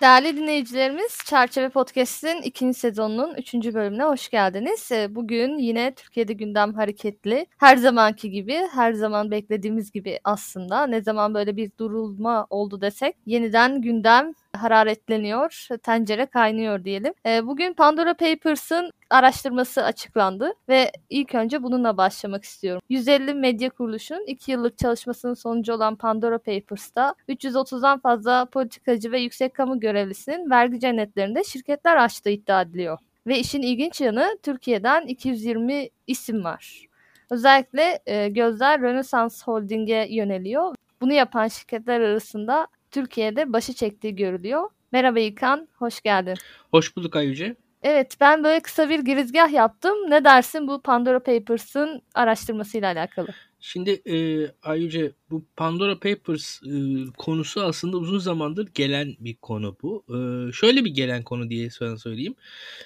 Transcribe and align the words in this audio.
Değerli 0.00 0.36
dinleyicilerimiz, 0.36 1.18
Çerçeve 1.24 1.68
Podcast'in 1.68 2.42
ikinci 2.42 2.78
sezonunun 2.78 3.34
üçüncü 3.34 3.74
bölümüne 3.74 4.04
hoş 4.04 4.28
geldiniz. 4.28 4.92
Ee, 4.92 5.14
bugün 5.14 5.58
yine 5.58 5.94
Türkiye'de 5.94 6.32
gündem 6.32 6.74
hareketli. 6.74 7.46
Her 7.58 7.76
zamanki 7.76 8.30
gibi, 8.30 8.58
her 8.72 8.92
zaman 8.92 9.30
beklediğimiz 9.30 9.92
gibi 9.92 10.20
aslında. 10.24 10.86
Ne 10.86 11.02
zaman 11.02 11.34
böyle 11.34 11.56
bir 11.56 11.70
durulma 11.78 12.46
oldu 12.50 12.80
desek, 12.80 13.16
yeniden 13.26 13.82
gündem 13.82 14.32
hararetleniyor, 14.62 15.68
tencere 15.82 16.26
kaynıyor 16.26 16.84
diyelim. 16.84 17.14
Ee, 17.26 17.46
bugün 17.46 17.72
Pandora 17.72 18.14
Papers'ın 18.14 18.90
araştırması 19.10 19.84
açıklandı 19.84 20.52
ve 20.68 20.92
ilk 21.10 21.34
önce 21.34 21.62
bununla 21.62 21.96
başlamak 21.96 22.44
istiyorum. 22.44 22.82
150 22.88 23.34
medya 23.34 23.70
kuruluşunun 23.70 24.26
2 24.26 24.52
yıllık 24.52 24.78
çalışmasının 24.78 25.34
sonucu 25.34 25.72
olan 25.72 25.96
Pandora 25.96 26.38
Papers'ta 26.38 27.14
330'dan 27.28 27.98
fazla 27.98 28.44
politikacı 28.44 29.12
ve 29.12 29.20
yüksek 29.20 29.54
kamu 29.54 29.80
görevlisinin 29.80 30.50
vergi 30.50 30.80
cennetlerinde 30.80 31.44
şirketler 31.44 31.96
açtığı 31.96 32.30
iddia 32.30 32.62
ediliyor. 32.62 32.98
Ve 33.26 33.38
işin 33.38 33.62
ilginç 33.62 34.00
yanı 34.00 34.38
Türkiye'den 34.42 35.06
220 35.06 35.88
isim 36.06 36.44
var. 36.44 36.88
Özellikle 37.30 37.98
e, 38.06 38.28
gözler 38.28 38.80
Rönesans 38.80 39.42
Holding'e 39.42 40.06
yöneliyor. 40.10 40.74
Bunu 41.00 41.12
yapan 41.12 41.48
şirketler 41.48 42.00
arasında 42.00 42.66
Türkiye'de 42.90 43.52
başı 43.52 43.72
çektiği 43.72 44.16
görülüyor. 44.16 44.70
Merhaba 44.92 45.18
İlkan, 45.20 45.68
hoş 45.74 46.00
geldin. 46.00 46.34
Hoş 46.70 46.96
bulduk 46.96 47.16
Ayüce. 47.16 47.56
Evet, 47.82 48.16
ben 48.20 48.44
böyle 48.44 48.60
kısa 48.60 48.88
bir 48.88 48.98
girizgah 48.98 49.52
yaptım. 49.52 50.10
Ne 50.10 50.24
dersin 50.24 50.68
bu 50.68 50.82
Pandora 50.82 51.22
Papers'ın 51.22 52.02
araştırmasıyla 52.14 52.92
alakalı? 52.92 53.28
Şimdi 53.60 53.90
e, 53.90 54.16
Ayüce 54.62 55.12
bu 55.30 55.44
Pandora 55.56 55.98
Papers 55.98 56.62
e, 56.62 56.70
konusu 57.18 57.62
aslında 57.62 57.96
uzun 57.96 58.18
zamandır 58.18 58.68
gelen 58.74 59.14
bir 59.20 59.34
konu 59.34 59.76
bu. 59.82 60.04
E, 60.08 60.52
şöyle 60.52 60.84
bir 60.84 60.90
gelen 60.90 61.22
konu 61.22 61.50
diye 61.50 61.70
sana 61.70 61.96
söyleyeyim. 61.96 62.34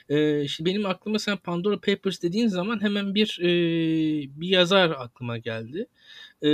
E, 0.09 0.49
şimdi 0.49 0.71
benim 0.71 0.87
aklıma 0.87 1.19
sen 1.19 1.37
Pandora 1.37 1.81
Papers 1.81 2.23
dediğin 2.23 2.49
zaman 2.49 2.83
hemen 2.83 3.15
bir 3.15 3.39
e, 3.41 3.51
bir 4.41 4.49
yazar 4.49 4.91
aklıma 4.91 5.39
geldi. 5.39 5.87
E, 6.43 6.51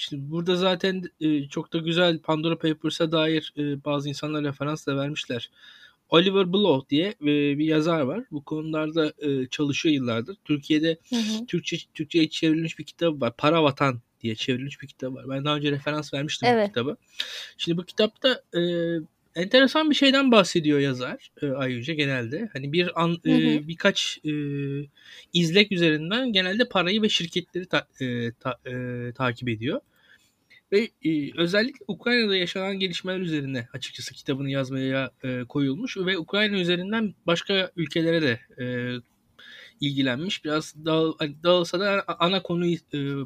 işte 0.00 0.16
burada 0.30 0.56
zaten 0.56 1.02
e, 1.20 1.48
çok 1.48 1.72
da 1.72 1.78
güzel 1.78 2.18
Pandora 2.18 2.58
Papers'a 2.58 3.12
dair 3.12 3.52
e, 3.58 3.84
bazı 3.84 4.08
insanlar 4.08 4.44
referans 4.44 4.86
da 4.86 4.96
vermişler. 4.96 5.50
Oliver 6.08 6.52
Blow 6.52 6.90
diye 6.90 7.08
e, 7.08 7.58
bir 7.58 7.64
yazar 7.64 8.00
var. 8.00 8.24
Bu 8.30 8.44
konularda 8.44 9.12
e, 9.18 9.46
çalışıyor 9.46 9.94
yıllardır. 9.94 10.36
Türkiye'de 10.44 10.98
hı 11.10 11.16
hı. 11.16 11.46
Türkçe 11.46 11.76
Türkçe'ye 11.94 12.30
çevrilmiş 12.30 12.78
bir 12.78 12.84
kitabı 12.84 13.20
var. 13.20 13.36
Para 13.36 13.62
Vatan 13.62 14.00
diye 14.20 14.34
çevrilmiş 14.34 14.82
bir 14.82 14.86
kitap 14.86 15.14
var. 15.14 15.28
Ben 15.28 15.44
daha 15.44 15.56
önce 15.56 15.70
referans 15.70 16.14
vermiştim 16.14 16.48
evet. 16.52 16.64
bu 16.64 16.68
kitaba. 16.68 16.96
Şimdi 17.58 17.78
bu 17.78 17.84
kitapta 17.84 18.42
e, 18.56 18.60
enteresan 19.34 19.90
bir 19.90 19.94
şeyden 19.94 20.32
bahsediyor 20.32 20.78
yazar 20.78 21.30
e, 21.42 21.46
Ayyüce 21.46 21.94
genelde. 21.94 22.48
Hani 22.52 22.72
bir 22.72 23.02
an 23.02 23.08
hı 23.08 23.30
hı. 23.30 23.40
E, 23.40 23.68
birkaç 23.68 24.18
e, 24.24 24.32
izlek 25.32 25.72
üzerinden 25.72 26.32
genelde 26.32 26.68
parayı 26.68 27.02
ve 27.02 27.08
şirketleri 27.08 27.66
ta, 27.66 27.86
e, 28.00 28.32
ta, 28.32 28.58
e, 28.66 28.72
takip 29.12 29.48
ediyor. 29.48 29.80
Ve 30.72 30.90
e, 31.04 31.40
özellikle 31.40 31.84
Ukrayna'da 31.88 32.36
yaşanan 32.36 32.78
gelişmeler 32.78 33.20
üzerine 33.20 33.68
açıkçası 33.72 34.14
kitabını 34.14 34.50
yazmaya 34.50 35.10
e, 35.24 35.44
koyulmuş 35.44 35.96
ve 35.96 36.18
Ukrayna 36.18 36.58
üzerinden 36.58 37.14
başka 37.26 37.70
ülkelere 37.76 38.22
de 38.22 38.40
e, 38.64 38.66
ilgilenmiş. 39.80 40.44
Biraz 40.44 40.74
dağıl, 40.84 41.14
hani 41.18 41.42
dağılsa 41.42 41.80
da 41.80 42.04
ana 42.18 42.42
konu 42.42 42.66
e, 42.66 42.78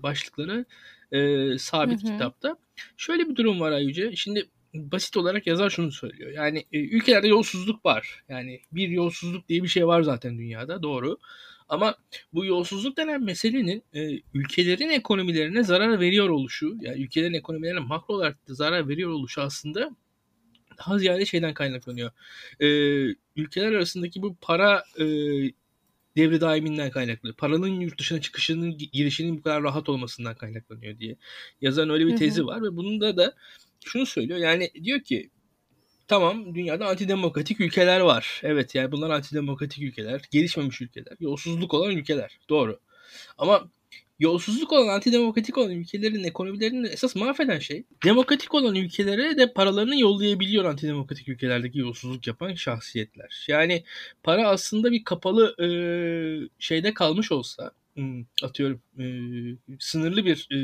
başlıkları 0.02 0.64
e, 1.12 1.58
sabit 1.58 2.02
hı 2.02 2.08
hı. 2.08 2.12
kitapta. 2.12 2.56
Şöyle 2.96 3.28
bir 3.28 3.36
durum 3.36 3.60
var 3.60 3.72
Ayüce. 3.72 4.16
Şimdi 4.16 4.48
basit 4.74 5.16
olarak 5.16 5.46
yazar 5.46 5.70
şunu 5.70 5.92
söylüyor. 5.92 6.30
Yani 6.30 6.64
e, 6.72 6.78
ülkelerde 6.78 7.28
yolsuzluk 7.28 7.84
var. 7.84 8.24
Yani 8.28 8.60
bir 8.72 8.88
yolsuzluk 8.88 9.48
diye 9.48 9.62
bir 9.62 9.68
şey 9.68 9.86
var 9.86 10.02
zaten 10.02 10.38
dünyada 10.38 10.82
doğru. 10.82 11.18
Ama 11.68 11.94
bu 12.32 12.44
yolsuzluk 12.44 12.96
denen 12.96 13.22
meselenin 13.22 13.82
e, 13.94 14.20
ülkelerin 14.34 14.90
ekonomilerine 14.90 15.64
zarar 15.64 16.00
veriyor 16.00 16.28
oluşu, 16.28 16.76
yani 16.80 17.02
ülkelerin 17.02 17.34
ekonomilerine 17.34 17.80
makro 17.80 18.14
olarak 18.14 18.48
da 18.48 18.54
zarar 18.54 18.88
veriyor 18.88 19.10
oluşu 19.10 19.42
aslında 19.42 19.90
daha 20.78 20.98
ziyade 20.98 21.26
şeyden 21.26 21.54
kaynaklanıyor. 21.54 22.10
E, 22.60 22.66
ülkeler 23.36 23.72
arasındaki 23.72 24.22
bu 24.22 24.36
para 24.40 24.84
e, 24.98 25.04
devri 26.16 26.40
daiminden 26.40 26.90
kaynaklı. 26.90 27.34
Paranın 27.34 27.80
yurt 27.80 28.00
dışına 28.00 28.20
çıkışının, 28.20 28.78
girişinin 28.78 29.38
bu 29.38 29.42
kadar 29.42 29.62
rahat 29.62 29.88
olmasından 29.88 30.34
kaynaklanıyor 30.34 30.98
diye. 30.98 31.16
Yazan 31.60 31.90
öyle 31.90 32.06
bir 32.06 32.16
tezi 32.16 32.46
var 32.46 32.62
ve 32.62 32.76
bunun 32.76 33.00
da 33.00 33.16
da 33.16 33.34
şunu 33.84 34.06
söylüyor. 34.06 34.38
Yani 34.38 34.70
diyor 34.84 35.00
ki 35.00 35.30
tamam 36.08 36.54
dünyada 36.54 36.86
antidemokratik 36.86 37.60
ülkeler 37.60 38.00
var. 38.00 38.40
Evet 38.44 38.74
yani 38.74 38.92
bunlar 38.92 39.10
antidemokratik 39.10 39.82
ülkeler, 39.82 40.22
gelişmemiş 40.30 40.80
ülkeler, 40.80 41.16
yolsuzluk 41.20 41.74
olan 41.74 41.90
ülkeler. 41.90 42.38
Doğru. 42.48 42.80
Ama 43.38 43.68
yolsuzluk 44.18 44.72
olan, 44.72 44.88
antidemokratik 44.88 45.58
olan 45.58 45.70
ülkelerin 45.70 46.24
ekonomilerini 46.24 46.88
esas 46.88 47.16
mahveden 47.16 47.58
şey 47.58 47.84
demokratik 48.04 48.54
olan 48.54 48.74
ülkelere 48.74 49.36
de 49.36 49.52
paralarını 49.52 50.00
yollayabiliyor 50.00 50.64
antidemokratik 50.64 51.28
ülkelerdeki 51.28 51.78
yolsuzluk 51.78 52.26
yapan 52.26 52.54
şahsiyetler. 52.54 53.46
Yani 53.48 53.84
para 54.22 54.48
aslında 54.48 54.92
bir 54.92 55.04
kapalı 55.04 55.54
e, 55.62 55.68
şeyde 56.58 56.94
kalmış 56.94 57.32
olsa 57.32 57.70
hmm, 57.94 58.24
atıyorum 58.42 58.80
e, 58.98 59.04
sınırlı 59.78 60.24
bir 60.24 60.48
e, 60.52 60.58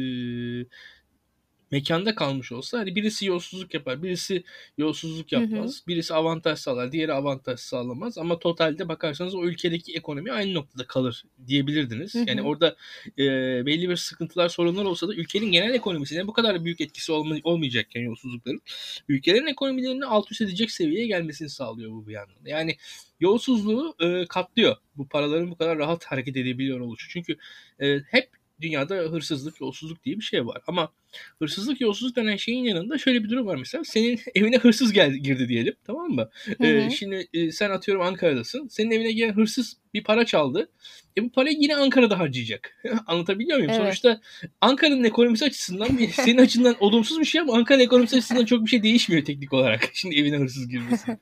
mekanda 1.70 2.14
kalmış 2.14 2.52
olsa 2.52 2.78
hani 2.78 2.96
birisi 2.96 3.26
yolsuzluk 3.26 3.74
yapar, 3.74 4.02
birisi 4.02 4.44
yolsuzluk 4.78 5.32
yapmaz, 5.32 5.76
hı 5.76 5.82
hı. 5.82 5.86
birisi 5.88 6.14
avantaj 6.14 6.58
sağlar, 6.58 6.92
diğeri 6.92 7.12
avantaj 7.12 7.60
sağlamaz 7.60 8.18
ama 8.18 8.38
totalde 8.38 8.88
bakarsanız 8.88 9.34
o 9.34 9.44
ülkedeki 9.44 9.92
ekonomi 9.94 10.32
aynı 10.32 10.54
noktada 10.54 10.86
kalır 10.86 11.24
diyebilirdiniz. 11.46 12.14
Hı 12.14 12.18
hı. 12.18 12.24
Yani 12.28 12.42
orada 12.42 12.76
e, 13.18 13.26
belli 13.66 13.88
bir 13.88 13.96
sıkıntılar, 13.96 14.48
sorunlar 14.48 14.84
olsa 14.84 15.08
da 15.08 15.14
ülkenin 15.14 15.52
genel 15.52 15.74
ekonomisine 15.74 16.26
bu 16.26 16.32
kadar 16.32 16.64
büyük 16.64 16.80
etkisi 16.80 17.12
olma, 17.12 17.36
olmayacakken 17.44 18.00
yolsuzlukların 18.00 18.62
ülkelerin 19.08 19.46
ekonomilerini 19.46 20.04
alt 20.04 20.32
üst 20.32 20.40
edecek 20.40 20.70
seviyeye 20.70 21.06
gelmesini 21.06 21.48
sağlıyor 21.48 21.90
bu 21.90 22.06
bir 22.06 22.12
yandan. 22.12 22.44
Yani 22.44 22.76
yolsuzluğu 23.20 23.94
e, 24.00 24.26
katlıyor. 24.26 24.76
Bu 24.96 25.08
paraların 25.08 25.50
bu 25.50 25.56
kadar 25.56 25.78
rahat 25.78 26.04
hareket 26.04 26.36
edebiliyor 26.36 26.80
oluşu. 26.80 27.08
Çünkü 27.08 27.36
e, 27.80 27.98
hep 27.98 28.39
dünyada 28.60 28.94
hırsızlık, 28.94 29.60
yolsuzluk 29.60 30.04
diye 30.04 30.16
bir 30.16 30.24
şey 30.24 30.46
var. 30.46 30.62
Ama 30.66 30.92
hırsızlık, 31.38 31.80
yolsuzluk 31.80 32.16
denen 32.16 32.36
şeyin 32.36 32.64
yanında 32.64 32.98
şöyle 32.98 33.24
bir 33.24 33.28
durum 33.28 33.46
var 33.46 33.56
mesela. 33.56 33.84
Senin 33.84 34.20
evine 34.34 34.58
hırsız 34.58 34.92
geldi, 34.92 35.22
girdi 35.22 35.48
diyelim 35.48 35.74
tamam 35.86 36.10
mı? 36.10 36.30
Ee, 36.60 36.90
şimdi 36.90 37.28
e, 37.34 37.52
sen 37.52 37.70
atıyorum 37.70 38.02
Ankara'dasın. 38.02 38.68
Senin 38.68 38.90
evine 38.90 39.12
gelen 39.12 39.32
hırsız 39.32 39.76
bir 39.94 40.04
para 40.04 40.26
çaldı. 40.26 40.70
E 41.18 41.24
bu 41.24 41.30
parayı 41.32 41.56
yine 41.60 41.76
Ankara'da 41.76 42.18
harcayacak. 42.18 42.76
Anlatabiliyor 43.06 43.58
muyum? 43.58 43.70
Evet. 43.70 43.82
Sonuçta 43.82 44.20
Ankara'nın 44.60 45.04
ekonomisi 45.04 45.44
açısından 45.44 45.88
senin 46.12 46.38
açından 46.38 46.76
olumsuz 46.80 47.20
bir 47.20 47.24
şey 47.24 47.40
ama 47.40 47.56
Ankara'nın 47.56 47.84
ekonomisi 47.84 48.16
açısından 48.16 48.44
çok 48.44 48.64
bir 48.64 48.70
şey 48.70 48.82
değişmiyor 48.82 49.24
teknik 49.24 49.52
olarak. 49.52 49.90
Şimdi 49.94 50.16
evine 50.20 50.36
hırsız 50.36 50.68
girmesi. 50.68 51.18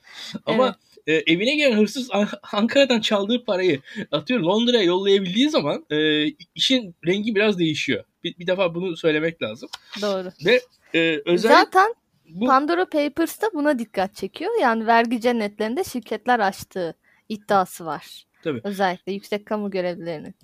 Ama 0.46 0.66
evet 0.66 0.87
e, 1.08 1.12
evine 1.12 1.56
gelen 1.56 1.76
hırsız 1.76 2.10
Ankara'dan 2.52 3.00
çaldığı 3.00 3.44
parayı 3.44 3.80
atıyor 4.12 4.40
Londra'ya 4.40 4.82
yollayabildiği 4.82 5.50
zaman 5.50 5.86
e, 5.90 6.26
işin 6.54 6.94
rengi 7.06 7.34
biraz 7.34 7.58
değişiyor. 7.58 8.04
Bir, 8.24 8.38
bir 8.38 8.46
defa 8.46 8.74
bunu 8.74 8.96
söylemek 8.96 9.42
lazım. 9.42 9.68
Doğru. 10.02 10.28
Ve 10.46 10.60
e, 10.94 11.20
özel... 11.24 11.50
Zaten 11.50 11.94
bu... 12.28 12.46
Pandora 12.46 12.84
Papers 12.84 13.42
da 13.42 13.50
buna 13.54 13.78
dikkat 13.78 14.14
çekiyor. 14.14 14.50
Yani 14.60 14.86
vergi 14.86 15.20
cennetlerinde 15.20 15.84
şirketler 15.84 16.40
açtığı 16.40 16.94
iddiası 17.28 17.86
var. 17.86 18.24
Tabii. 18.42 18.60
Özellikle 18.64 19.12
yüksek 19.12 19.46
kamu 19.46 19.70
görevlilerinin. 19.70 20.34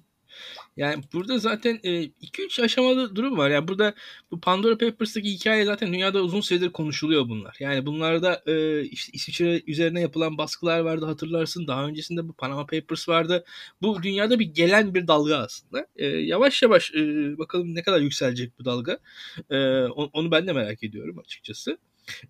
Yani 0.76 1.04
burada 1.12 1.38
zaten 1.38 1.76
2-3 1.76 2.60
e, 2.60 2.64
aşamalı 2.64 3.16
durum 3.16 3.38
var. 3.38 3.50
Yani 3.50 3.68
burada 3.68 3.94
bu 4.30 4.40
Pandora 4.40 4.78
Papers'taki 4.78 5.32
hikaye 5.32 5.64
zaten 5.64 5.92
dünyada 5.92 6.22
uzun 6.22 6.40
süredir 6.40 6.72
konuşuluyor 6.72 7.28
bunlar. 7.28 7.56
Yani 7.60 7.86
bunlarda 7.86 8.42
e, 8.46 8.82
işte 8.82 9.12
İsviçre 9.12 9.62
üzerine 9.66 10.00
yapılan 10.00 10.38
baskılar 10.38 10.80
vardı 10.80 11.06
hatırlarsın. 11.06 11.66
Daha 11.66 11.86
öncesinde 11.86 12.28
bu 12.28 12.32
Panama 12.32 12.66
Papers 12.66 13.08
vardı. 13.08 13.44
Bu 13.82 14.02
dünyada 14.02 14.38
bir 14.38 14.46
gelen 14.46 14.94
bir 14.94 15.06
dalga 15.06 15.36
aslında. 15.36 15.86
E, 15.96 16.06
yavaş 16.06 16.62
yavaş 16.62 16.94
e, 16.94 16.98
bakalım 17.38 17.74
ne 17.74 17.82
kadar 17.82 18.00
yükselecek 18.00 18.58
bu 18.58 18.64
dalga. 18.64 18.98
E, 19.50 19.56
onu 19.84 20.30
ben 20.30 20.46
de 20.46 20.52
merak 20.52 20.84
ediyorum 20.84 21.18
açıkçası. 21.18 21.78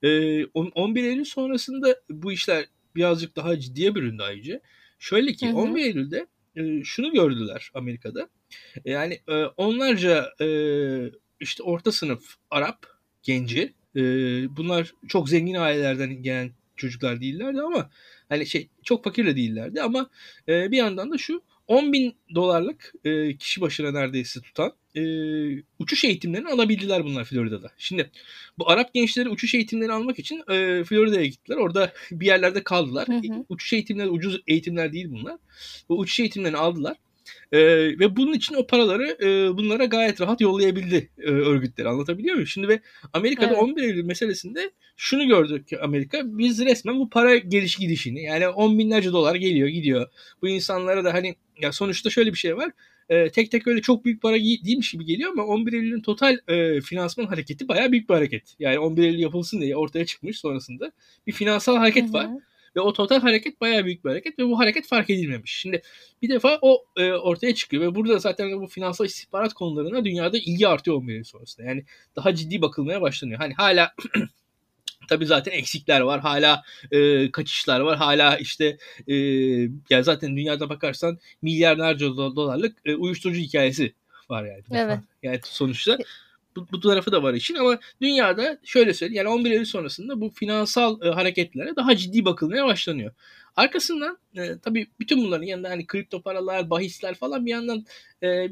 E, 0.03 0.45
11 0.45 1.05
Eylül 1.05 1.25
sonrasında 1.25 2.01
bu 2.11 2.33
işler 2.33 2.67
birazcık 2.97 3.37
daha 3.37 3.59
ciddiye 3.61 3.95
büründü 3.95 4.23
ayrıca. 4.23 4.61
Şöyle 4.99 5.33
ki 5.33 5.49
hı 5.49 5.53
hı. 5.53 5.57
11 5.57 5.85
Eylül'de 5.85 6.27
şunu 6.85 7.13
gördüler 7.13 7.71
Amerika'da. 7.75 8.29
Yani 8.85 9.21
onlarca 9.57 10.33
işte 11.41 11.63
orta 11.63 11.93
sınıf 11.93 12.35
Arap 12.51 12.87
genci 13.23 13.75
bunlar 14.57 14.95
çok 15.09 15.29
zengin 15.29 15.55
ailelerden 15.55 16.23
gelen 16.23 16.51
çocuklar 16.77 17.21
değillerdi 17.21 17.61
ama 17.61 17.91
hani 18.29 18.47
şey 18.47 18.69
çok 18.83 19.05
fakir 19.05 19.27
de 19.27 19.37
değillerdi 19.37 19.83
ama 19.83 20.11
bir 20.49 20.77
yandan 20.77 21.11
da 21.11 21.19
şu 21.19 21.43
10 21.67 21.93
bin 21.93 22.17
dolarlık 22.35 22.93
e, 23.05 23.37
kişi 23.37 23.61
başına 23.61 23.91
neredeyse 23.91 24.41
tutan 24.41 24.73
e, 24.97 25.03
uçuş 25.79 26.05
eğitimlerini 26.05 26.49
alabildiler 26.49 27.05
bunlar 27.05 27.25
Florida'da. 27.25 27.71
Şimdi 27.79 28.11
bu 28.59 28.71
Arap 28.71 28.95
gençleri 28.95 29.29
uçuş 29.29 29.55
eğitimleri 29.55 29.93
almak 29.93 30.19
için 30.19 30.43
e, 30.51 30.85
Florida'ya 30.85 31.27
gittiler. 31.27 31.57
Orada 31.57 31.93
bir 32.11 32.27
yerlerde 32.27 32.63
kaldılar. 32.63 33.09
Hı 33.09 33.13
hı. 33.13 33.45
Uçuş 33.49 33.73
eğitimleri 33.73 34.09
ucuz 34.09 34.41
eğitimler 34.47 34.93
değil 34.93 35.07
bunlar. 35.11 35.37
Bu 35.89 35.99
uçuş 35.99 36.21
eğitimlerini 36.21 36.57
aldılar. 36.57 36.97
E, 37.53 37.59
ve 37.99 38.17
bunun 38.17 38.33
için 38.33 38.55
o 38.55 38.67
paraları 38.67 39.17
e, 39.23 39.57
bunlara 39.57 39.85
gayet 39.85 40.21
rahat 40.21 40.41
yollayabildi 40.41 41.11
e, 41.19 41.31
örgütler. 41.31 41.85
Anlatabiliyor 41.85 42.35
muyum? 42.35 42.47
Şimdi 42.47 42.69
ve 42.69 42.81
Amerika'da 43.13 43.47
evet. 43.47 43.63
11 43.63 43.83
Eylül 43.83 44.05
meselesinde 44.05 44.71
şunu 44.97 45.27
gördük 45.27 45.69
ki 45.69 45.81
Amerika 45.81 46.21
biz 46.25 46.65
resmen 46.65 46.99
bu 46.99 47.11
para 47.11 47.37
geliş 47.37 47.77
gidişini 47.77 48.23
yani 48.23 48.49
10 48.49 48.79
binlerce 48.79 49.13
dolar 49.13 49.35
geliyor 49.35 49.69
gidiyor. 49.69 50.09
Bu 50.43 50.49
insanlara 50.49 51.05
da 51.05 51.15
hani 51.15 51.37
ya 51.61 51.73
sonuçta 51.73 52.11
şöyle 52.11 52.33
bir 52.33 52.39
şey 52.39 52.57
var. 52.57 52.71
E, 53.09 53.31
tek 53.31 53.51
tek 53.51 53.67
öyle 53.67 53.81
çok 53.81 54.05
büyük 54.05 54.23
para 54.23 54.37
değilmiş 54.37 54.91
gibi 54.91 55.05
geliyor 55.05 55.31
ama 55.33 55.45
11 55.45 55.73
Eylül'ün 55.73 56.01
total 56.01 56.39
e, 56.49 56.81
finansman 56.81 57.27
hareketi 57.27 57.69
bayağı 57.69 57.93
büyük 57.93 58.09
bir 58.09 58.15
hareket. 58.15 58.55
Yani 58.59 58.79
11 58.79 59.03
Eylül 59.03 59.19
yapılsın 59.19 59.61
diye 59.61 59.77
ortaya 59.77 60.07
çıkmış 60.07 60.39
sonrasında 60.39 60.93
bir 61.27 61.33
finansal 61.33 61.77
hareket 61.77 62.05
Hı-hı. 62.05 62.13
var. 62.13 62.31
Ve 62.77 62.81
o 62.81 62.93
total 62.93 63.21
hareket 63.21 63.61
bayağı 63.61 63.85
büyük 63.85 64.05
bir 64.05 64.11
hareket 64.11 64.39
ve 64.39 64.45
bu 64.45 64.59
hareket 64.59 64.87
fark 64.87 65.11
edilmemiş. 65.11 65.53
Şimdi 65.57 65.83
bir 66.23 66.29
defa 66.29 66.59
o 66.63 66.85
e, 66.97 67.13
ortaya 67.13 67.55
çıkıyor 67.55 67.83
ve 67.83 67.95
burada 67.95 68.19
zaten 68.19 68.61
bu 68.61 68.67
finansal 68.67 69.07
istihbarat 69.07 69.55
konularına 69.55 70.05
dünyada 70.05 70.39
ilgi 70.39 70.69
artıyor 70.69 70.97
11 70.97 71.13
Eylül 71.13 71.25
sonrasında. 71.25 71.67
Yani 71.67 71.85
daha 72.17 72.35
ciddi 72.35 72.63
bakılmaya 72.63 73.01
başlanıyor. 73.01 73.39
Hani 73.39 73.55
hala 73.55 73.95
Tabii 75.09 75.27
zaten 75.27 75.53
eksikler 75.53 76.01
var. 76.01 76.21
Hala 76.21 76.63
e, 76.91 77.31
kaçışlar 77.31 77.81
var. 77.81 77.99
Hala 77.99 78.37
işte 78.37 78.79
e, 79.09 79.15
ya 79.91 80.03
zaten 80.03 80.37
dünyada 80.37 80.69
bakarsan 80.69 81.19
milyarlarca 81.43 82.07
dolarlık 82.17 82.77
e, 82.85 82.95
uyuşturucu 82.95 83.41
hikayesi 83.41 83.95
var 84.31 84.45
yani. 84.45 84.63
Evet. 84.71 84.99
Yani 85.23 85.41
sonuçta 85.45 85.99
bu, 86.57 86.67
bu 86.73 86.81
tarafı 86.81 87.13
da 87.13 87.23
var 87.23 87.35
işin 87.35 87.55
ama 87.55 87.79
dünyada 88.01 88.59
şöyle 88.65 88.95
söyleyeyim 88.95 89.27
yani 89.27 89.35
11 89.35 89.51
Eylül 89.51 89.65
sonrasında 89.65 90.21
bu 90.21 90.31
finansal 90.31 91.03
e, 91.03 91.09
hareketlere 91.09 91.77
daha 91.77 91.97
ciddi 91.97 92.25
bakılmaya 92.25 92.67
başlanıyor. 92.67 93.13
Arkasından 93.57 94.19
e, 94.37 94.59
tabii 94.59 94.87
bütün 95.01 95.25
bunların 95.25 95.47
yanında 95.47 95.71
hani 95.71 95.87
kripto 95.87 96.23
paralar, 96.23 96.71
bahisler 96.71 97.15
falan 97.15 97.47
bir 97.47 97.51
yandan 97.51 97.85
e, 98.23 98.51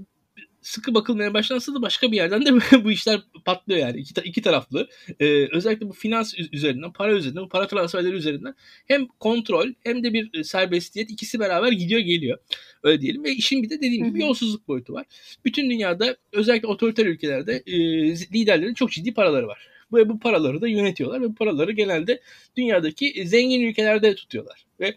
sıkı 0.63 0.95
bakılmaya 0.95 1.35
başlansa 1.35 1.75
da 1.75 1.83
başka 1.83 2.13
bir 2.13 2.17
yerden 2.17 2.47
de 2.47 2.51
bu 2.85 2.91
işler 2.91 3.21
patlıyor 3.45 3.81
yani. 3.81 4.01
iki, 4.01 4.21
iki 4.21 4.43
taraflı. 4.43 4.89
Ee, 5.21 5.49
özellikle 5.53 5.89
bu 5.89 5.93
finans 5.93 6.35
üzerinden, 6.53 6.93
para 6.93 7.13
üzerinden, 7.13 7.43
bu 7.43 7.49
para 7.49 7.67
transferleri 7.67 8.15
üzerinden 8.15 8.55
hem 8.87 9.07
kontrol 9.07 9.69
hem 9.81 10.05
de 10.05 10.13
bir 10.13 10.45
serbestiyet 10.45 11.11
ikisi 11.11 11.41
beraber 11.41 11.73
gidiyor 11.73 12.01
geliyor. 12.01 12.39
Öyle 12.83 13.01
diyelim. 13.01 13.25
Ve 13.25 13.31
işin 13.31 13.63
bir 13.63 13.71
de 13.71 13.79
dediğim 13.79 14.07
gibi 14.07 14.21
yolsuzluk 14.21 14.69
boyutu 14.69 14.93
var. 14.93 15.07
Bütün 15.45 15.71
dünyada 15.71 16.17
özellikle 16.33 16.69
otoriter 16.69 17.07
ülkelerde 17.07 17.63
e, 17.67 17.77
liderlerin 18.11 18.75
çok 18.75 18.91
ciddi 18.91 19.15
paraları 19.15 19.47
var. 19.47 19.69
Bu, 19.91 20.09
bu 20.09 20.19
paraları 20.19 20.61
da 20.61 20.69
yönetiyorlar 20.69 21.21
ve 21.21 21.29
bu 21.29 21.35
paraları 21.35 21.73
genelde 21.73 22.21
dünyadaki 22.57 23.27
zengin 23.27 23.61
ülkelerde 23.61 24.15
tutuyorlar. 24.15 24.67
Ve 24.81 24.95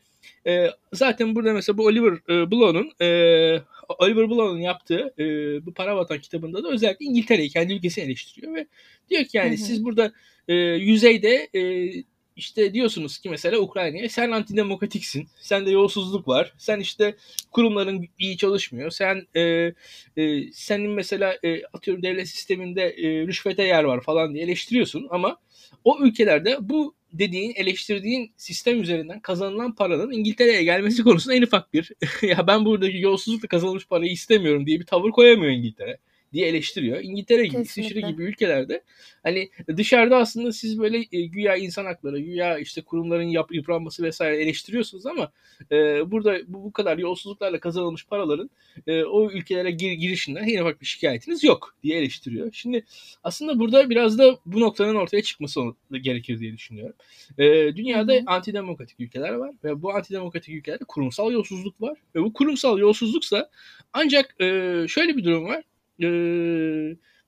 e, 0.47 0.67
zaten 0.93 1.35
burada 1.35 1.53
mesela 1.53 1.77
bu 1.77 1.85
Oliver 1.85 2.13
e, 2.13 2.51
Blow'un 2.51 2.91
e, 3.01 3.61
Oliver 3.89 4.29
Blow'un 4.29 4.61
yaptığı 4.61 5.13
e, 5.19 5.25
bu 5.65 5.73
Para 5.73 5.97
Vatan 5.97 6.19
kitabında 6.19 6.63
da 6.63 6.69
özellikle 6.69 7.05
İngiltere'yi 7.05 7.49
kendi 7.49 7.73
ülkesini 7.73 8.05
eleştiriyor 8.05 8.55
ve 8.55 8.67
diyor 9.09 9.23
ki 9.23 9.37
yani 9.37 9.49
hı 9.49 9.53
hı. 9.53 9.65
siz 9.65 9.85
burada 9.85 10.11
e, 10.47 10.53
yüzeyde 10.55 11.49
e, 11.55 11.91
işte 12.35 12.73
diyorsunuz 12.73 13.17
ki 13.17 13.29
mesela 13.29 13.59
Ukrayna'ya 13.59 14.09
sen 14.09 14.31
antidemokratiksin. 14.31 15.27
Sende 15.39 15.71
yolsuzluk 15.71 16.27
var. 16.27 16.53
Sen 16.57 16.79
işte 16.79 17.15
kurumların 17.51 18.07
iyi 18.19 18.37
çalışmıyor. 18.37 18.91
Sen 18.91 19.27
e, 19.35 19.73
e, 20.17 20.51
senin 20.53 20.91
mesela 20.91 21.37
e, 21.43 21.61
atıyorum 21.73 22.03
devlet 22.03 22.29
sisteminde 22.29 22.83
e, 22.83 23.27
rüşvete 23.27 23.63
yer 23.63 23.83
var 23.83 24.01
falan 24.01 24.33
diye 24.33 24.43
eleştiriyorsun 24.43 25.07
ama 25.09 25.37
o 25.83 25.99
ülkelerde 26.01 26.57
bu 26.61 26.94
dediğin, 27.19 27.53
eleştirdiğin 27.55 28.33
sistem 28.37 28.81
üzerinden 28.81 29.19
kazanılan 29.19 29.75
paranın 29.75 30.11
İngiltere'ye 30.11 30.63
gelmesi 30.63 31.03
konusunda 31.03 31.35
en 31.35 31.41
ufak 31.41 31.73
bir 31.73 31.91
ya 32.21 32.47
ben 32.47 32.65
buradaki 32.65 32.97
yolsuzlukla 32.97 33.47
kazanılmış 33.47 33.87
parayı 33.87 34.11
istemiyorum 34.11 34.65
diye 34.65 34.79
bir 34.79 34.85
tavır 34.85 35.11
koyamıyor 35.11 35.51
İngiltere 35.51 35.97
diye 36.35 36.47
eleştiriyor. 36.47 36.99
İngiltere 37.01 37.45
gibi, 37.47 37.61
İsviçre 37.61 38.01
gibi 38.01 38.23
ülkelerde 38.23 38.81
hani 39.23 39.49
dışarıda 39.77 40.17
aslında 40.17 40.51
siz 40.51 40.79
böyle 40.79 40.97
e, 41.11 41.21
güya 41.21 41.55
insan 41.55 41.85
hakları, 41.85 42.19
güya 42.19 42.57
işte 42.57 42.81
kurumların 42.81 43.23
yap, 43.23 43.53
yıpranması 43.53 44.03
vesaire 44.03 44.43
eleştiriyorsunuz 44.43 45.05
ama 45.05 45.31
e, 45.71 45.75
burada 46.11 46.39
bu, 46.47 46.63
bu 46.63 46.73
kadar 46.73 46.97
yolsuzluklarla 46.97 47.59
kazanılmış 47.59 48.07
paraların 48.07 48.49
e, 48.87 49.03
o 49.03 49.31
ülkelere 49.31 49.71
gir, 49.71 49.91
girişinden 49.91 50.43
en 50.43 50.61
ufak 50.61 50.81
bir 50.81 50.85
şikayetiniz 50.85 51.43
yok 51.43 51.75
diye 51.83 51.97
eleştiriyor. 51.97 52.49
Şimdi 52.53 52.85
aslında 53.23 53.59
burada 53.59 53.89
biraz 53.89 54.17
da 54.17 54.37
bu 54.45 54.59
noktanın 54.59 54.95
ortaya 54.95 55.21
çıkması 55.21 55.61
gerekir 55.91 56.39
diye 56.39 56.53
düşünüyorum. 56.53 56.95
E, 57.37 57.75
dünyada 57.75 58.13
Hı-hı. 58.13 58.23
antidemokratik 58.25 58.99
ülkeler 58.99 59.33
var 59.33 59.51
ve 59.63 59.81
bu 59.81 59.93
antidemokratik 59.93 60.55
ülkelerde 60.55 60.83
kurumsal 60.87 61.31
yolsuzluk 61.31 61.81
var 61.81 61.97
ve 62.15 62.23
bu 62.23 62.33
kurumsal 62.33 62.79
yolsuzluksa 62.79 63.49
ancak 63.93 64.35
e, 64.41 64.45
şöyle 64.87 65.17
bir 65.17 65.23
durum 65.23 65.45
var 65.45 65.63
e, 66.01 66.07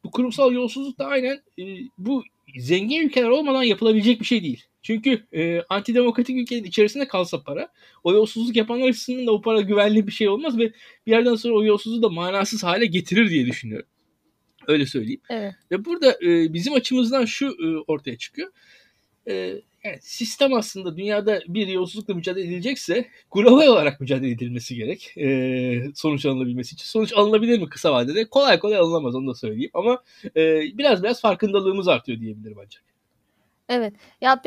bu 0.04 0.12
kurumsal 0.12 0.54
yolsuzluk 0.54 1.00
da 1.00 1.06
aynen 1.06 1.42
e, 1.60 1.64
bu 1.98 2.24
zengin 2.58 3.08
ülkeler 3.08 3.30
olmadan 3.30 3.64
yapılabilecek 3.64 4.20
bir 4.22 4.26
şey 4.26 4.44
değil. 4.44 4.64
Çünkü 4.82 5.28
e, 5.34 5.62
antidemokratik 5.70 6.38
ülkenin 6.38 6.64
içerisinde 6.64 7.08
kalsa 7.08 7.44
para, 7.44 7.70
o 8.04 8.14
yolsuzluk 8.14 8.56
yapanlar 8.56 8.90
açısından 8.90 9.28
da 9.28 9.32
o 9.32 9.42
para 9.42 9.62
güvenli 9.62 10.08
bir 10.08 10.12
şey 10.12 10.30
olmaz 10.30 10.58
ve 10.58 10.74
bir 11.08 11.12
yerden 11.12 11.36
sonra 11.36 11.56
o 11.56 11.64
yolsuzluğu 11.64 12.04
da 12.04 12.10
manasız 12.10 12.64
hale 12.64 12.86
getirir 12.86 13.30
diye 13.30 13.46
düşünüyorum. 13.46 13.88
Öyle 14.68 14.86
söyleyeyim. 14.86 15.22
Evet. 15.30 15.54
Ve 15.72 15.86
burada 15.86 16.18
e, 16.24 16.54
bizim 16.54 16.74
açımızdan 16.74 17.26
şu 17.26 17.46
e, 17.48 17.84
ortaya 17.88 18.18
çıkıyor. 18.18 18.52
E, 19.28 19.62
yani 19.84 19.98
sistem 20.02 20.54
aslında 20.54 20.98
dünyada 20.98 21.42
bir 21.48 21.68
yolsuzlukla 21.68 22.14
mücadele 22.14 22.46
edilecekse 22.46 23.08
global 23.32 23.68
olarak 23.68 24.02
mücadele 24.02 24.32
edilmesi 24.32 24.76
gerek. 24.76 25.14
E, 25.18 25.92
sonuç 25.96 26.26
alınabilmesi 26.26 26.76
için. 26.76 26.86
Sonuç 26.86 27.14
alınabilir 27.14 27.60
mi 27.60 27.70
kısa 27.70 27.94
vadede? 27.94 28.30
Kolay 28.30 28.60
kolay 28.60 28.78
alınamaz 28.78 29.16
onu 29.16 29.28
da 29.28 29.36
söyleyeyim. 29.36 29.72
Ama 29.74 30.04
e, 30.36 30.62
biraz 30.78 31.04
biraz 31.04 31.22
farkındalığımız 31.22 31.88
artıyor 31.88 32.20
diyebilirim 32.20 32.58
ancak. 32.66 32.84
Evet. 33.70 33.94
Ya 34.22 34.42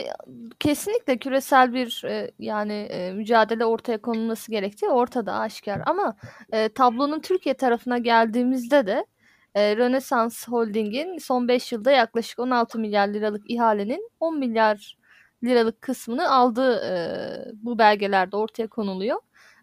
kesinlikle 0.58 1.18
küresel 1.18 1.74
bir 1.74 2.02
e, 2.04 2.30
yani 2.38 2.72
e, 2.72 3.12
mücadele 3.12 3.64
ortaya 3.64 3.98
konulması 3.98 4.50
gerektiği 4.50 4.88
ortada 4.88 5.34
aşikar. 5.34 5.82
Ama 5.86 6.16
e, 6.52 6.68
tablonun 6.68 7.20
Türkiye 7.20 7.54
tarafına 7.54 7.98
geldiğimizde 7.98 8.86
de 8.86 9.06
e, 9.54 9.76
Rönesans 9.76 10.48
Holding'in 10.48 11.18
son 11.18 11.48
5 11.48 11.72
yılda 11.72 11.90
yaklaşık 11.90 12.38
16 12.38 12.78
milyar 12.78 13.08
liralık 13.08 13.50
ihalenin 13.50 14.10
10 14.20 14.38
milyar 14.38 14.99
liralık 15.44 15.82
kısmını 15.82 16.30
aldığı 16.30 16.74
e, 16.86 17.52
bu 17.54 17.78
belgelerde 17.78 18.36
ortaya 18.36 18.66
konuluyor 18.68 19.18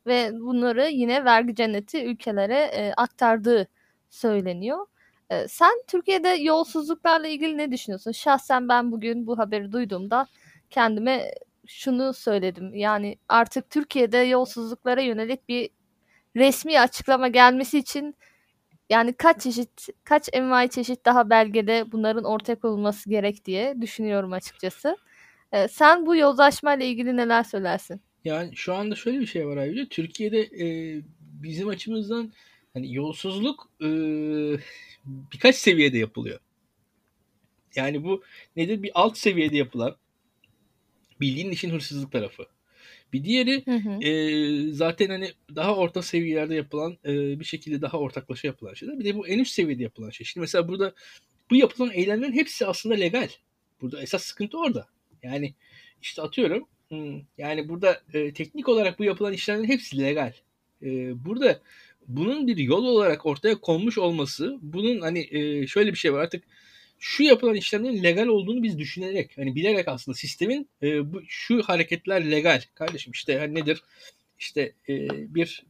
ve 0.07 0.31
bunları 0.33 0.89
yine 0.89 1.25
vergi 1.25 1.55
cenneti 1.55 2.05
ülkelere 2.05 2.59
e, 2.59 2.93
aktardığı 2.97 3.67
söyleniyor. 4.09 4.85
E, 5.29 5.47
sen 5.47 5.71
Türkiye'de 5.87 6.29
yolsuzluklarla 6.29 7.27
ilgili 7.27 7.57
ne 7.57 7.71
düşünüyorsun? 7.71 8.11
Şahsen 8.11 8.69
ben 8.69 8.91
bugün 8.91 9.27
bu 9.27 9.37
haberi 9.39 9.71
duyduğumda 9.71 10.27
kendime 10.69 11.31
şunu 11.67 12.13
söyledim. 12.13 12.75
Yani 12.75 13.17
artık 13.29 13.69
Türkiye'de 13.69 14.17
yolsuzluklara 14.17 15.01
yönelik 15.01 15.49
bir 15.49 15.69
resmi 16.35 16.79
açıklama 16.79 17.27
gelmesi 17.27 17.79
için 17.79 18.15
yani 18.89 19.13
kaç 19.13 19.41
çeşit, 19.41 19.87
kaç 20.03 20.29
envai 20.33 20.69
çeşit 20.69 21.05
daha 21.05 21.29
belgede 21.29 21.91
bunların 21.91 22.23
ortaya 22.23 22.55
konulması 22.55 23.09
gerek 23.09 23.45
diye 23.45 23.81
düşünüyorum 23.81 24.33
açıkçası. 24.33 24.97
Ee, 25.51 25.67
sen 25.67 26.05
bu 26.05 26.15
yozlaşma 26.15 26.75
ile 26.75 26.87
ilgili 26.87 27.17
neler 27.17 27.43
söylersin? 27.43 28.01
Yani 28.25 28.55
şu 28.55 28.73
anda 28.73 28.95
şöyle 28.95 29.19
bir 29.19 29.25
şey 29.25 29.47
var 29.47 29.57
ayrıca. 29.57 29.87
Türkiye'de 29.89 30.41
e, 30.41 30.67
bizim 31.15 31.67
açımızdan 31.67 32.33
hani 32.73 32.93
yolsuzluk 32.93 33.69
e, 33.81 33.87
birkaç 35.05 35.55
seviyede 35.55 35.97
yapılıyor. 35.97 36.39
Yani 37.75 38.03
bu 38.03 38.23
nedir? 38.55 38.83
Bir 38.83 38.91
alt 38.93 39.17
seviyede 39.17 39.57
yapılan 39.57 39.95
bildiğin 41.21 41.51
işin 41.51 41.69
hırsızlık 41.69 42.11
tarafı. 42.11 42.45
Bir 43.13 43.23
diğeri 43.23 43.65
hı 43.65 43.75
hı. 43.75 44.03
E, 44.03 44.71
zaten 44.71 45.09
hani 45.09 45.31
daha 45.55 45.75
orta 45.75 46.01
seviyelerde 46.01 46.55
yapılan 46.55 46.97
e, 47.05 47.39
bir 47.39 47.45
şekilde 47.45 47.81
daha 47.81 47.97
ortaklaşa 47.97 48.47
yapılan 48.47 48.73
şeyler. 48.73 48.99
Bir 48.99 49.05
de 49.05 49.15
bu 49.15 49.27
en 49.27 49.39
üst 49.39 49.53
seviyede 49.53 49.83
yapılan 49.83 50.09
şey. 50.09 50.25
Şimdi 50.25 50.41
mesela 50.41 50.67
burada 50.67 50.93
bu 51.49 51.55
yapılan 51.55 51.91
eylemlerin 51.93 52.33
hepsi 52.33 52.65
aslında 52.65 52.95
legal. 52.95 53.29
Burada 53.81 54.01
esas 54.01 54.23
sıkıntı 54.23 54.59
orada. 54.59 54.87
Yani 55.23 55.53
işte 56.01 56.21
atıyorum 56.21 56.67
yani 57.37 57.69
burada 57.69 58.01
e, 58.13 58.33
teknik 58.33 58.69
olarak 58.69 58.99
bu 58.99 59.03
yapılan 59.03 59.33
işlemlerin 59.33 59.67
hepsi 59.67 59.97
legal. 59.97 60.33
E, 60.81 60.87
burada 61.25 61.61
bunun 62.07 62.47
bir 62.47 62.57
yol 62.57 62.83
olarak 62.85 63.25
ortaya 63.25 63.55
konmuş 63.61 63.97
olması 63.97 64.57
bunun 64.61 65.01
hani 65.01 65.27
e, 65.31 65.67
şöyle 65.67 65.91
bir 65.91 65.97
şey 65.97 66.13
var 66.13 66.19
artık 66.19 66.43
şu 66.99 67.23
yapılan 67.23 67.55
işlemlerin 67.55 68.03
legal 68.03 68.27
olduğunu 68.27 68.63
biz 68.63 68.79
düşünerek 68.79 69.37
hani 69.37 69.55
bilerek 69.55 69.87
aslında 69.87 70.15
sistemin 70.15 70.69
e, 70.83 71.13
bu 71.13 71.21
şu 71.27 71.61
hareketler 71.63 72.31
legal 72.31 72.61
kardeşim 72.75 73.11
işte 73.11 73.39
hani 73.39 73.55
nedir 73.55 73.83
işte 74.39 74.73
e, 74.89 75.07
bir 75.35 75.63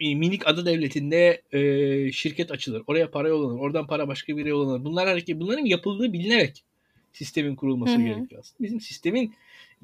minik 0.00 0.46
ada 0.46 0.66
devletinde 0.66 1.42
e, 1.52 2.12
şirket 2.12 2.50
açılır. 2.50 2.82
Oraya 2.86 3.10
para 3.10 3.28
yollanır. 3.28 3.60
Oradan 3.60 3.86
para 3.86 4.08
başka 4.08 4.32
bir 4.32 4.38
yere 4.38 4.48
yollanır. 4.48 4.84
Bunlar 4.84 5.08
hareket, 5.08 5.40
bunların 5.40 5.64
yapıldığı 5.64 6.12
bilinerek 6.12 6.64
sistemin 7.12 7.56
kurulması 7.56 7.94
Hı-hı. 7.94 8.02
gerekiyor 8.02 8.40
aslında. 8.40 8.64
Bizim 8.64 8.80
sistemin 8.80 9.34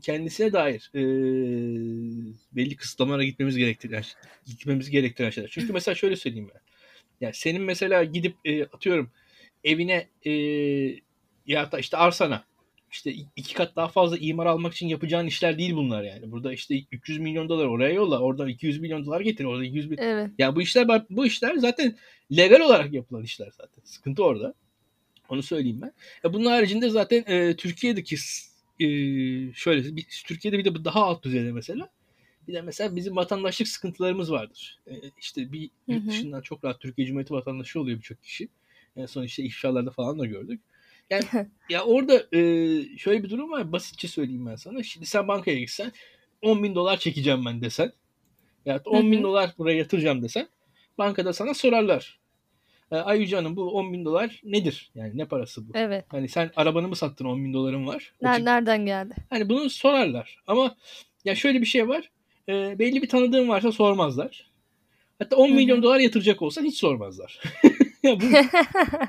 kendisine 0.02 0.52
dair 0.52 0.90
e, 0.94 1.00
belli 2.52 2.76
kısıtlamalara 2.76 3.24
gitmemiz 3.24 3.56
gerektiren 3.56 4.04
gitmemiz 4.46 4.90
gerektiren 4.90 5.30
şeyler. 5.30 5.50
Çünkü 5.52 5.72
mesela 5.72 5.94
şöyle 5.94 6.16
söyleyeyim 6.16 6.50
ben. 6.54 6.60
Yani 7.20 7.34
senin 7.34 7.62
mesela 7.62 8.04
gidip 8.04 8.36
e, 8.44 8.64
atıyorum 8.64 9.10
evine 9.64 10.08
e, 10.24 10.32
ya 11.46 11.72
da 11.72 11.78
işte 11.78 11.96
arsana 11.96 12.44
işte 12.92 13.14
iki 13.36 13.54
kat 13.54 13.76
daha 13.76 13.88
fazla 13.88 14.18
imar 14.18 14.46
almak 14.46 14.72
için 14.72 14.88
yapacağın 14.88 15.26
işler 15.26 15.58
değil 15.58 15.74
bunlar 15.74 16.02
yani. 16.02 16.32
Burada 16.32 16.52
işte 16.52 16.74
300 16.92 17.18
milyon 17.18 17.48
dolar 17.48 17.64
oraya 17.64 17.94
yolla, 17.94 18.18
oradan 18.18 18.48
200 18.48 18.80
milyon 18.80 19.06
dolar 19.06 19.20
getir, 19.20 19.44
orada 19.44 19.64
200 19.64 19.90
milyon. 19.90 20.06
Evet. 20.06 20.30
Ya 20.38 20.56
bu 20.56 20.62
işler 20.62 20.88
bu 21.10 21.26
işler 21.26 21.56
zaten 21.56 21.96
legal 22.36 22.60
olarak 22.60 22.92
yapılan 22.92 23.22
işler 23.22 23.48
zaten. 23.56 23.82
Sıkıntı 23.84 24.24
orada. 24.24 24.54
Onu 25.28 25.42
söyleyeyim 25.42 25.78
ben. 25.82 25.92
Ya 26.24 26.32
bunun 26.32 26.46
haricinde 26.46 26.90
zaten 26.90 27.24
e, 27.26 27.56
Türkiye'deki 27.56 28.16
e, 28.80 28.86
şöyle 29.52 29.96
bir, 29.96 30.06
Türkiye'de 30.26 30.58
bir 30.58 30.64
de 30.64 30.84
daha 30.84 31.04
alt 31.04 31.22
düzeyde 31.22 31.52
mesela. 31.52 31.88
Bir 32.48 32.54
de 32.54 32.62
mesela 32.62 32.96
bizim 32.96 33.16
vatandaşlık 33.16 33.68
sıkıntılarımız 33.68 34.32
vardır. 34.32 34.78
E, 34.86 34.94
işte 35.20 35.52
bir 35.52 35.70
yurt 35.88 36.06
dışından 36.06 36.40
çok 36.40 36.64
rahat 36.64 36.80
Türkiye 36.80 37.06
Cumhuriyeti 37.06 37.34
vatandaşı 37.34 37.80
oluyor 37.80 37.98
birçok 37.98 38.22
kişi. 38.22 38.48
En 38.96 39.06
son 39.06 39.22
işte 39.22 39.42
ifşalarda 39.42 39.90
falan 39.90 40.18
da 40.18 40.26
gördük. 40.26 40.60
Yani 41.10 41.24
ya 41.68 41.84
orada 41.84 42.26
e, 42.32 42.40
şöyle 42.98 43.22
bir 43.24 43.30
durum 43.30 43.50
var. 43.50 43.72
Basitçe 43.72 44.08
söyleyeyim 44.08 44.46
ben 44.46 44.56
sana. 44.56 44.82
Şimdi 44.82 45.06
sen 45.06 45.28
bankaya 45.28 45.58
gitsen 45.58 45.92
10 46.42 46.62
bin 46.62 46.74
dolar 46.74 46.96
çekeceğim 46.98 47.44
ben 47.44 47.60
desen. 47.60 47.92
Ya 48.66 48.80
10 48.84 49.12
bin 49.12 49.22
dolar 49.22 49.54
buraya 49.58 49.76
yatıracağım 49.76 50.22
desen. 50.22 50.48
Bankada 50.98 51.32
sana 51.32 51.54
sorarlar. 51.54 52.18
E, 52.92 52.96
Ay 52.96 53.20
Yüce 53.20 53.36
Hanım 53.36 53.56
bu 53.56 53.70
10 53.70 53.92
bin 53.92 54.04
dolar 54.04 54.40
nedir? 54.44 54.90
Yani 54.94 55.18
ne 55.18 55.24
parası 55.24 55.68
bu? 55.68 55.72
Evet. 55.74 56.04
Hani 56.08 56.28
sen 56.28 56.50
arabanı 56.56 56.88
mı 56.88 56.96
sattın 56.96 57.24
10 57.24 57.44
bin 57.44 57.52
doların 57.52 57.86
var? 57.86 58.12
Nereden 58.22 58.86
geldi? 58.86 59.14
Hani 59.30 59.48
bunu 59.48 59.70
sorarlar. 59.70 60.38
Ama 60.46 60.76
ya 61.24 61.34
şöyle 61.34 61.60
bir 61.60 61.66
şey 61.66 61.88
var. 61.88 62.10
E, 62.48 62.78
belli 62.78 63.02
bir 63.02 63.08
tanıdığın 63.08 63.48
varsa 63.48 63.72
sormazlar. 63.72 64.50
Hatta 65.18 65.36
10 65.36 65.46
Hı-hı. 65.46 65.54
milyon 65.54 65.82
dolar 65.82 66.00
yatıracak 66.00 66.42
olsan 66.42 66.64
hiç 66.64 66.78
sormazlar. 66.78 67.40
ya 68.02 68.20
bu, 68.20 68.24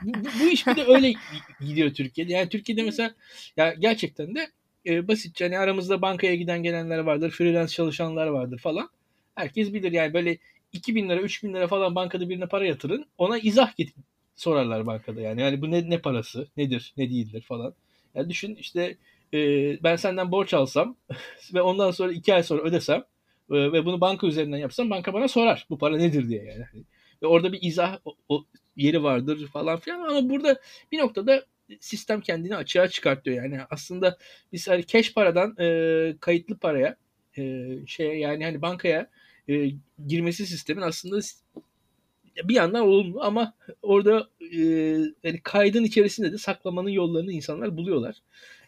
bu, 0.04 0.28
bu 0.42 0.50
iş 0.50 0.68
bir 0.68 0.76
de 0.76 0.84
öyle 0.88 1.14
gidiyor 1.60 1.94
Türkiye'de. 1.94 2.34
Yani 2.34 2.50
Türkiye'de 2.50 2.84
mesela 2.84 3.14
ya 3.58 3.74
gerçekten 3.74 4.36
de 4.36 4.48
e, 4.86 5.08
basitçe 5.08 5.46
hani 5.46 5.60
aramızda 5.60 6.02
bankaya 6.02 6.36
giden 6.36 6.64
gelenler 6.64 7.00
vardır, 7.00 7.32
freelance 7.32 7.74
çalışanlar 7.74 8.28
vardır 8.28 8.60
falan. 8.60 8.90
Herkes 9.36 9.74
bilir 9.74 9.92
yani 9.92 10.14
böyle 10.14 10.38
2000 10.74 11.10
lira 11.10 11.22
3000 11.22 11.54
lira 11.54 11.68
falan 11.68 11.96
bankada 11.96 12.30
birine 12.30 12.48
para 12.48 12.66
yatırın. 12.66 13.06
Ona 13.18 13.38
izah 13.40 13.76
get 13.78 13.90
sorarlar 14.36 14.86
bankada 14.86 15.22
yani. 15.22 15.42
Yani 15.42 15.62
bu 15.62 15.72
ne, 15.72 15.90
ne 15.90 16.02
parası, 16.02 16.48
nedir, 16.58 16.94
ne 16.98 17.10
değildir 17.10 17.42
falan. 17.42 17.74
Yani 18.16 18.30
düşün 18.30 18.56
işte 18.56 18.98
e, 19.34 19.40
ben 19.84 19.96
senden 19.96 20.32
borç 20.32 20.54
alsam 20.54 20.96
ve 21.54 21.62
ondan 21.62 21.92
sonra 21.92 22.12
2 22.12 22.34
ay 22.34 22.44
sonra 22.44 22.62
ödesem 22.62 23.04
e, 23.52 23.56
ve 23.72 23.86
bunu 23.86 24.02
banka 24.02 24.28
üzerinden 24.28 24.58
yapsam 24.58 24.90
banka 24.90 25.14
bana 25.14 25.28
sorar 25.28 25.66
bu 25.70 25.78
para 25.78 25.98
nedir 25.98 26.30
diye 26.30 26.44
yani. 26.44 26.66
Ve 27.24 27.28
orada 27.28 27.54
bir 27.54 27.60
izah 27.62 28.00
o, 28.06 28.16
o 28.30 28.46
yeri 28.76 29.04
vardır 29.04 29.48
falan 29.48 29.80
filan 29.80 30.02
ama 30.02 30.30
burada 30.30 30.62
bir 30.92 31.00
noktada 31.00 31.46
sistem 31.80 32.22
kendini 32.22 32.56
açığa 32.56 32.88
çıkartıyor. 32.88 33.44
Yani 33.44 33.60
aslında 33.70 34.18
biz 34.54 34.68
hani 34.68 34.86
cash 34.86 35.14
paradan 35.14 35.56
e, 35.60 36.16
kayıtlı 36.20 36.58
paraya 36.58 36.96
e, 37.38 37.68
şey 37.88 38.20
yani 38.20 38.44
hani 38.44 38.62
bankaya 38.62 39.10
e, 39.50 39.72
girmesi 40.08 40.48
sistemin 40.48 40.82
aslında 40.82 41.20
bir 42.44 42.56
yandan 42.56 42.82
olumlu 42.82 43.24
ama 43.24 43.54
orada 43.82 44.28
e, 44.42 44.60
yani 45.24 45.42
kaydın 45.44 45.84
içerisinde 45.84 46.32
de 46.32 46.38
saklamanın 46.38 46.90
yollarını 46.90 47.32
insanlar 47.32 47.78
buluyorlar. 47.78 48.16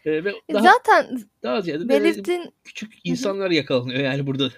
E, 0.06 0.24
ve 0.24 0.34
daha, 0.54 0.64
Zaten 0.64 1.20
daha 1.44 1.62
ziyade 1.62 1.90
belirtin... 1.90 2.54
küçük 2.64 2.94
insanlar 3.04 3.52
yakalanıyor 3.52 4.00
yani 4.00 4.28
burada. 4.28 4.50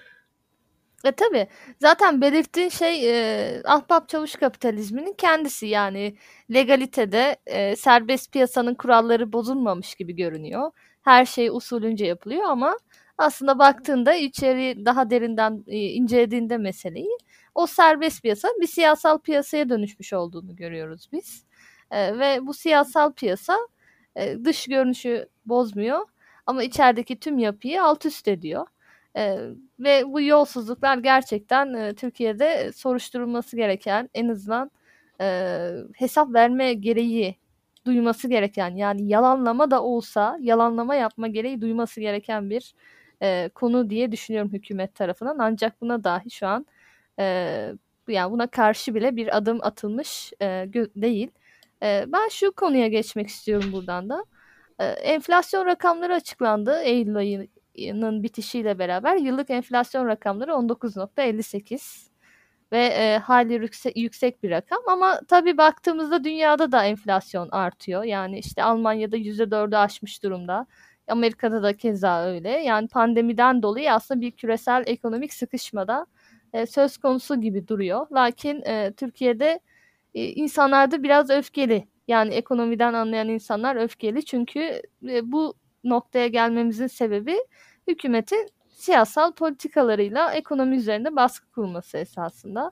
E 1.03 1.11
tabi. 1.11 1.47
Zaten 1.79 2.21
belirttiğin 2.21 2.69
şey 2.69 3.09
e, 3.09 3.61
ahbap 3.65 4.09
çavuş 4.09 4.35
kapitalizminin 4.35 5.13
kendisi 5.13 5.67
yani 5.67 6.15
legalitede 6.53 7.37
e, 7.45 7.75
serbest 7.75 8.31
piyasanın 8.33 8.75
kuralları 8.75 9.33
bozulmamış 9.33 9.95
gibi 9.95 10.15
görünüyor. 10.15 10.71
Her 11.01 11.25
şey 11.25 11.49
usulünce 11.49 12.05
yapılıyor 12.05 12.43
ama 12.43 12.77
aslında 13.17 13.59
baktığında 13.59 14.13
içeri 14.13 14.85
daha 14.85 15.09
derinden 15.09 15.63
e, 15.67 15.77
incelediğinde 15.79 16.57
meseleyi 16.57 17.17
o 17.55 17.67
serbest 17.67 18.21
piyasa 18.21 18.47
bir 18.61 18.67
siyasal 18.67 19.19
piyasaya 19.19 19.69
dönüşmüş 19.69 20.13
olduğunu 20.13 20.55
görüyoruz 20.55 21.09
biz. 21.11 21.45
E, 21.91 22.19
ve 22.19 22.47
bu 22.47 22.53
siyasal 22.53 23.13
piyasa 23.13 23.57
e, 24.15 24.45
dış 24.45 24.67
görünüşü 24.67 25.29
bozmuyor 25.45 25.99
ama 26.45 26.63
içerideki 26.63 27.19
tüm 27.19 27.37
yapıyı 27.39 27.83
alt 27.83 28.05
üst 28.05 28.27
ediyor. 28.27 28.67
E, 29.17 29.37
ve 29.79 30.03
bu 30.05 30.21
yolsuzluklar 30.21 30.97
gerçekten 30.97 31.73
e, 31.73 31.95
Türkiye'de 31.95 32.71
soruşturulması 32.75 33.55
gereken 33.55 34.09
en 34.13 34.27
azından 34.27 34.71
e, 35.21 35.57
hesap 35.95 36.33
verme 36.33 36.73
gereği 36.73 37.35
duyması 37.85 38.27
gereken 38.27 38.75
yani 38.75 39.07
yalanlama 39.07 39.71
da 39.71 39.83
olsa 39.83 40.37
yalanlama 40.41 40.95
yapma 40.95 41.27
gereği 41.27 41.61
duyması 41.61 42.01
gereken 42.01 42.49
bir 42.49 42.73
e, 43.21 43.49
konu 43.55 43.89
diye 43.89 44.11
düşünüyorum 44.11 44.51
hükümet 44.53 44.95
tarafından. 44.95 45.37
Ancak 45.39 45.81
buna 45.81 46.03
dahi 46.03 46.31
şu 46.31 46.47
an 46.47 46.65
e, 47.19 47.23
yani 48.07 48.31
buna 48.31 48.47
karşı 48.47 48.95
bile 48.95 49.15
bir 49.15 49.37
adım 49.37 49.59
atılmış 49.61 50.33
e, 50.41 50.45
değil. 50.95 51.31
E, 51.83 52.05
ben 52.07 52.29
şu 52.29 52.51
konuya 52.51 52.87
geçmek 52.87 53.27
istiyorum 53.27 53.71
buradan 53.73 54.09
da. 54.09 54.25
E, 54.79 54.85
enflasyon 54.85 55.65
rakamları 55.65 56.13
açıklandı 56.13 56.81
Eylül 56.81 57.15
ayının 57.77 58.23
bitişiyle 58.23 58.79
beraber. 58.79 59.15
Yıllık 59.15 59.49
enflasyon 59.49 60.07
rakamları 60.07 60.51
19.58 60.51 62.11
ve 62.71 62.85
e, 62.85 63.17
hali 63.17 63.53
yüksek, 63.53 63.97
yüksek 63.97 64.43
bir 64.43 64.49
rakam 64.51 64.79
ama 64.87 65.21
tabii 65.27 65.57
baktığımızda 65.57 66.23
dünyada 66.23 66.71
da 66.71 66.85
enflasyon 66.85 67.49
artıyor. 67.51 68.03
Yani 68.03 68.39
işte 68.39 68.63
Almanya'da 68.63 69.17
%4'ü 69.17 69.77
aşmış 69.77 70.23
durumda. 70.23 70.67
Amerika'da 71.07 71.63
da 71.63 71.77
keza 71.77 72.25
öyle. 72.25 72.49
Yani 72.49 72.87
pandemiden 72.87 73.63
dolayı 73.63 73.93
aslında 73.93 74.21
bir 74.21 74.31
küresel 74.31 74.83
ekonomik 74.85 75.33
sıkışmada 75.33 76.05
e, 76.53 76.65
söz 76.65 76.97
konusu 76.97 77.41
gibi 77.41 77.67
duruyor. 77.67 78.07
Lakin 78.11 78.61
e, 78.65 78.93
Türkiye'de 78.97 79.59
e, 80.13 80.25
insanlar 80.25 80.91
da 80.91 81.03
biraz 81.03 81.29
öfkeli. 81.29 81.87
Yani 82.07 82.33
ekonomiden 82.33 82.93
anlayan 82.93 83.29
insanlar 83.29 83.75
öfkeli. 83.75 84.25
Çünkü 84.25 84.81
e, 85.09 85.31
bu 85.31 85.53
noktaya 85.83 86.27
gelmemizin 86.27 86.87
sebebi 86.87 87.37
hükümetin 87.87 88.49
siyasal 88.69 89.31
politikalarıyla 89.31 90.33
ekonomi 90.33 90.75
üzerinde 90.75 91.15
baskı 91.15 91.51
kurması 91.51 91.97
esasında. 91.97 92.71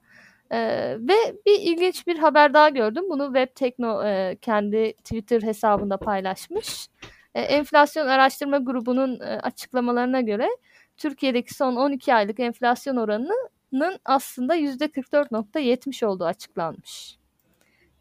Ee, 0.52 0.98
ve 1.00 1.14
bir 1.46 1.60
ilginç 1.60 2.08
bir 2.08 2.18
haber 2.18 2.54
daha 2.54 2.70
gördüm. 2.70 3.04
Bunu 3.10 3.26
Web 3.26 3.56
Tekno 3.56 4.04
e, 4.04 4.38
kendi 4.42 4.94
Twitter 4.94 5.42
hesabında 5.42 5.98
paylaşmış. 5.98 6.88
E, 7.36 7.42
enflasyon 7.42 8.08
Araştırma 8.08 8.58
Grubu'nun 8.58 9.20
e, 9.20 9.24
açıklamalarına 9.24 10.22
göre 10.22 10.50
Türkiye'deki 10.98 11.54
son 11.54 11.76
12 11.76 12.14
aylık 12.14 12.40
enflasyon 12.40 12.96
oranının 12.96 14.00
aslında 14.06 14.56
%44.70 14.58 16.06
olduğu 16.06 16.26
açıklanmış. 16.26 17.20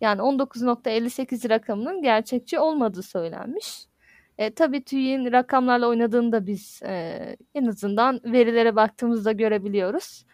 Yani 0.01 0.21
19.58 0.21 1.51
rakamının 1.51 2.03
gerçekçi 2.03 2.59
olmadığı 2.59 3.03
söylenmiş. 3.03 3.89
E, 4.39 4.51
tabii 4.55 4.85
TÜİ'nin 4.85 5.33
rakamlarla 5.33 5.89
oynadığını 5.89 6.33
da 6.33 6.47
biz 6.47 6.81
e, 6.83 7.37
en 7.55 7.67
azından 7.67 8.21
verilere 8.25 8.77
baktığımızda 8.77 9.33
görebiliyoruz. 9.33 10.25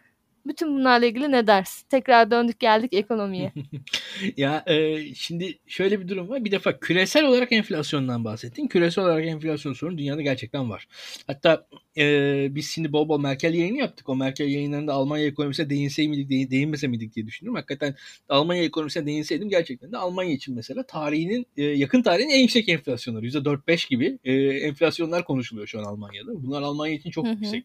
Bütün 0.46 0.76
bunlarla 0.76 1.06
ilgili 1.06 1.32
ne 1.32 1.46
dersin? 1.46 1.86
Tekrar 1.88 2.30
döndük 2.30 2.60
geldik 2.60 2.92
ekonomiye. 2.92 3.52
ya 4.36 4.64
e, 4.66 5.00
şimdi 5.14 5.58
şöyle 5.66 6.00
bir 6.00 6.08
durum 6.08 6.28
var. 6.28 6.44
Bir 6.44 6.50
defa 6.50 6.80
küresel 6.80 7.24
olarak 7.24 7.52
enflasyondan 7.52 8.24
bahsettin. 8.24 8.68
Küresel 8.68 9.04
olarak 9.04 9.26
enflasyon 9.26 9.72
sorunu 9.72 9.98
dünyada 9.98 10.22
gerçekten 10.22 10.70
var. 10.70 10.88
Hatta 11.26 11.66
e, 11.96 12.46
biz 12.50 12.70
şimdi 12.70 12.92
bol 12.92 13.08
bol 13.08 13.20
Merkel 13.20 13.54
yayını 13.54 13.78
yaptık. 13.78 14.08
O 14.08 14.16
Merkel 14.16 14.48
yayınlarında 14.48 14.92
Almanya 14.92 15.26
ekonomisine 15.26 15.70
değinsey 15.70 16.08
miydik, 16.08 16.30
değin, 16.30 16.50
değinmese 16.50 16.86
miydik 16.86 17.14
diye 17.14 17.26
düşündüm. 17.26 17.54
Hakikaten 17.54 17.94
Almanya 18.28 18.62
ekonomisine 18.62 19.06
değinseydim 19.06 19.48
gerçekten 19.48 19.92
de 19.92 19.96
Almanya 19.98 20.32
için 20.32 20.54
mesela 20.54 20.82
tarihinin 20.82 21.46
e, 21.56 21.62
yakın 21.62 22.02
tarihin 22.02 22.28
en 22.28 22.40
yüksek 22.40 22.68
enflasyonları. 22.68 23.26
%4-5 23.26 23.88
gibi 23.88 24.18
e, 24.24 24.32
enflasyonlar 24.42 25.24
konuşuluyor 25.24 25.66
şu 25.66 25.78
an 25.78 25.84
Almanya'da. 25.84 26.42
Bunlar 26.42 26.62
Almanya 26.62 26.94
için 26.94 27.10
çok 27.10 27.26
yüksek. 27.26 27.64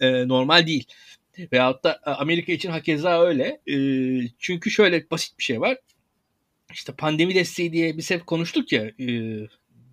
E, 0.00 0.28
normal 0.28 0.66
değil. 0.66 0.84
Veyahut 1.52 1.84
da 1.84 2.00
e, 2.06 2.10
Amerika 2.10 2.52
için 2.52 2.70
hakeza 2.70 3.22
öyle. 3.22 3.60
E, 3.66 3.76
çünkü 4.38 4.70
şöyle 4.70 5.10
basit 5.10 5.38
bir 5.38 5.44
şey 5.44 5.60
var. 5.60 5.76
İşte 6.72 6.92
pandemi 6.92 7.34
desteği 7.34 7.72
diye 7.72 7.96
biz 7.96 8.10
hep 8.10 8.26
konuştuk 8.26 8.72
ya 8.72 8.82
e, 9.00 9.06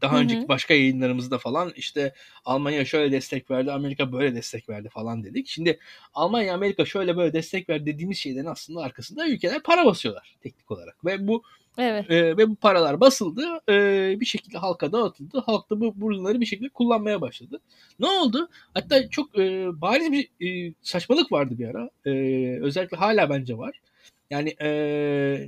daha 0.04 0.20
önceki 0.20 0.48
başka 0.48 0.74
yayınlarımızda 0.74 1.38
falan 1.38 1.74
işte 1.76 2.14
Almanya 2.46 2.86
şöyle 2.86 3.12
destek 3.12 3.52
verdi, 3.52 3.72
Amerika 3.72 4.12
böyle 4.12 4.36
destek 4.36 4.70
verdi 4.70 4.90
falan 4.90 5.24
dedik. 5.24 5.48
Şimdi 5.48 5.80
Almanya, 6.14 6.54
Amerika 6.54 6.86
şöyle 6.86 7.18
böyle 7.18 7.34
destek 7.34 7.70
verdi 7.70 7.86
dediğimiz 7.86 8.18
şeylerin 8.18 8.46
aslında 8.46 8.82
arkasında 8.82 9.28
ülkeler 9.28 9.64
para 9.64 9.86
basıyorlar 9.86 10.36
teknik 10.42 10.72
olarak. 10.72 11.06
Ve 11.06 11.28
bu 11.28 11.44
Evet. 11.78 12.12
E, 12.12 12.38
ve 12.38 12.50
bu 12.50 12.56
paralar 12.56 13.00
basıldı. 13.00 13.42
E, 13.70 14.16
bir 14.20 14.26
şekilde 14.26 14.58
halka 14.58 14.92
dağıtıldı. 14.92 15.44
Halk 15.46 15.70
da 15.70 15.80
bu 15.80 16.02
bunları 16.02 16.42
bir 16.42 16.46
şekilde 16.46 16.70
kullanmaya 16.70 17.22
başladı. 17.22 17.60
Ne 18.00 18.08
oldu? 18.08 18.50
Hatta 18.74 19.10
çok 19.10 19.40
e, 19.40 19.68
bariz 19.82 20.12
bir 20.12 20.30
e, 20.48 20.74
saçmalık 20.82 21.32
vardı 21.32 21.58
bir 21.58 21.68
ara. 21.68 21.90
E, 22.06 22.12
özellikle 22.62 22.98
hala 22.98 23.30
bence 23.30 23.58
var. 23.58 23.82
Yani 24.30 24.50
e, 24.62 24.70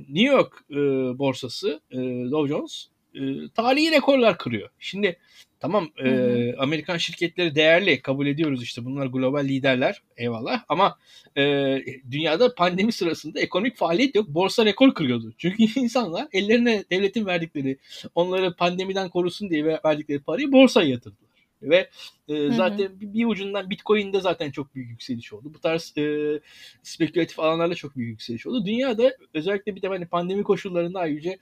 New 0.08 0.34
York 0.34 0.64
e, 0.70 0.76
borsası 1.18 1.80
e, 1.90 1.96
Dow 2.30 2.48
Jones 2.48 2.86
e, 3.16 3.48
tarihi 3.54 3.90
rekorlar 3.90 4.38
kırıyor. 4.38 4.70
Şimdi 4.78 5.18
tamam 5.60 5.90
e. 6.04 6.54
Amerikan 6.58 6.96
şirketleri 6.96 7.54
değerli 7.54 8.02
kabul 8.02 8.26
ediyoruz 8.26 8.62
işte 8.62 8.84
bunlar 8.84 9.06
global 9.06 9.44
liderler 9.44 10.02
eyvallah 10.16 10.64
ama 10.68 10.98
e, 11.36 11.42
dünyada 12.10 12.54
pandemi 12.54 12.92
sırasında 12.92 13.40
ekonomik 13.40 13.76
faaliyet 13.76 14.14
yok 14.14 14.28
borsa 14.28 14.64
rekor 14.64 14.94
kırıyordu. 14.94 15.34
Çünkü 15.38 15.62
insanlar 15.80 16.28
ellerine 16.32 16.84
devletin 16.90 17.26
verdikleri 17.26 17.78
onları 18.14 18.56
pandemiden 18.56 19.08
korusun 19.08 19.50
diye 19.50 19.64
verdikleri 19.64 20.18
parayı 20.18 20.52
borsaya 20.52 20.88
yatırdılar. 20.88 21.26
Ve 21.62 21.90
e, 22.28 22.50
zaten 22.50 22.84
hı 22.84 22.88
hı. 22.88 23.00
Bir, 23.00 23.14
bir 23.14 23.24
ucundan 23.26 23.70
Bitcoin'de 23.70 24.20
zaten 24.20 24.50
çok 24.50 24.74
büyük 24.74 24.90
yükseliş 24.90 25.32
oldu. 25.32 25.54
Bu 25.54 25.60
tarz 25.60 25.94
e, 25.98 26.04
spekülatif 26.82 27.40
alanlarla 27.40 27.74
çok 27.74 27.96
büyük 27.96 28.10
yükseliş 28.10 28.46
oldu. 28.46 28.66
Dünyada 28.66 29.16
özellikle 29.34 29.76
bir 29.76 29.82
de 29.82 29.88
hani 29.88 30.06
pandemi 30.06 30.42
koşullarında 30.42 31.00
ayrıca 31.00 31.36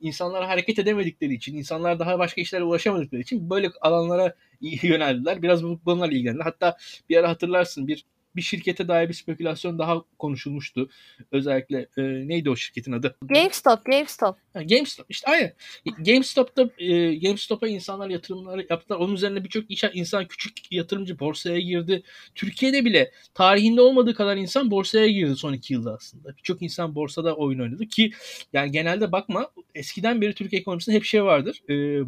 insanlar 0.00 0.46
hareket 0.46 0.78
edemedikleri 0.78 1.34
için, 1.34 1.56
insanlar 1.56 1.98
daha 1.98 2.18
başka 2.18 2.40
işlere 2.40 2.64
ulaşamadıkları 2.64 3.20
için 3.22 3.50
böyle 3.50 3.70
alanlara 3.80 4.34
yöneldiler. 4.60 5.42
Biraz 5.42 5.64
bu 5.64 5.84
konularla 5.84 6.14
ilgilendiler. 6.14 6.44
Hatta 6.44 6.76
bir 7.08 7.16
ara 7.16 7.28
hatırlarsın 7.28 7.86
bir 7.88 8.04
bir 8.36 8.42
şirkete 8.42 8.88
dair 8.88 9.08
bir 9.08 9.14
spekülasyon 9.14 9.78
daha 9.78 10.04
konuşulmuştu. 10.18 10.88
Özellikle 11.32 11.88
e, 11.96 12.02
neydi 12.02 12.50
o 12.50 12.56
şirketin 12.56 12.92
adı? 12.92 13.16
GameStop, 13.22 13.84
GameStop. 13.84 14.36
Ha, 14.52 14.62
GameStop 14.62 15.06
işte 15.08 15.30
aynen. 15.30 15.52
GameStop'ta 15.98 16.70
e, 16.78 17.14
GameStop'a 17.14 17.68
insanlar 17.68 18.10
yatırımları 18.10 18.66
yaptılar. 18.70 18.98
Onun 18.98 19.14
üzerine 19.14 19.44
birçok 19.44 19.64
insan 19.94 20.26
küçük 20.26 20.72
yatırımcı 20.72 21.18
borsaya 21.18 21.60
girdi. 21.60 22.02
Türkiye'de 22.34 22.84
bile 22.84 23.10
tarihinde 23.34 23.80
olmadığı 23.80 24.14
kadar 24.14 24.36
insan 24.36 24.70
borsaya 24.70 25.08
girdi 25.08 25.36
son 25.36 25.52
iki 25.52 25.72
yılda 25.72 25.94
aslında. 25.94 26.36
Birçok 26.36 26.62
insan 26.62 26.94
borsada 26.94 27.36
oyun 27.36 27.60
oynadı 27.60 27.86
ki 27.86 28.10
yani 28.52 28.72
genelde 28.72 29.12
bakma 29.12 29.50
eskiden 29.74 30.20
beri 30.20 30.34
Türkiye 30.34 30.60
ekonomisinde 30.60 30.96
hep 30.96 31.04
şey 31.04 31.24
vardır. 31.24 31.62
E, 31.70 32.04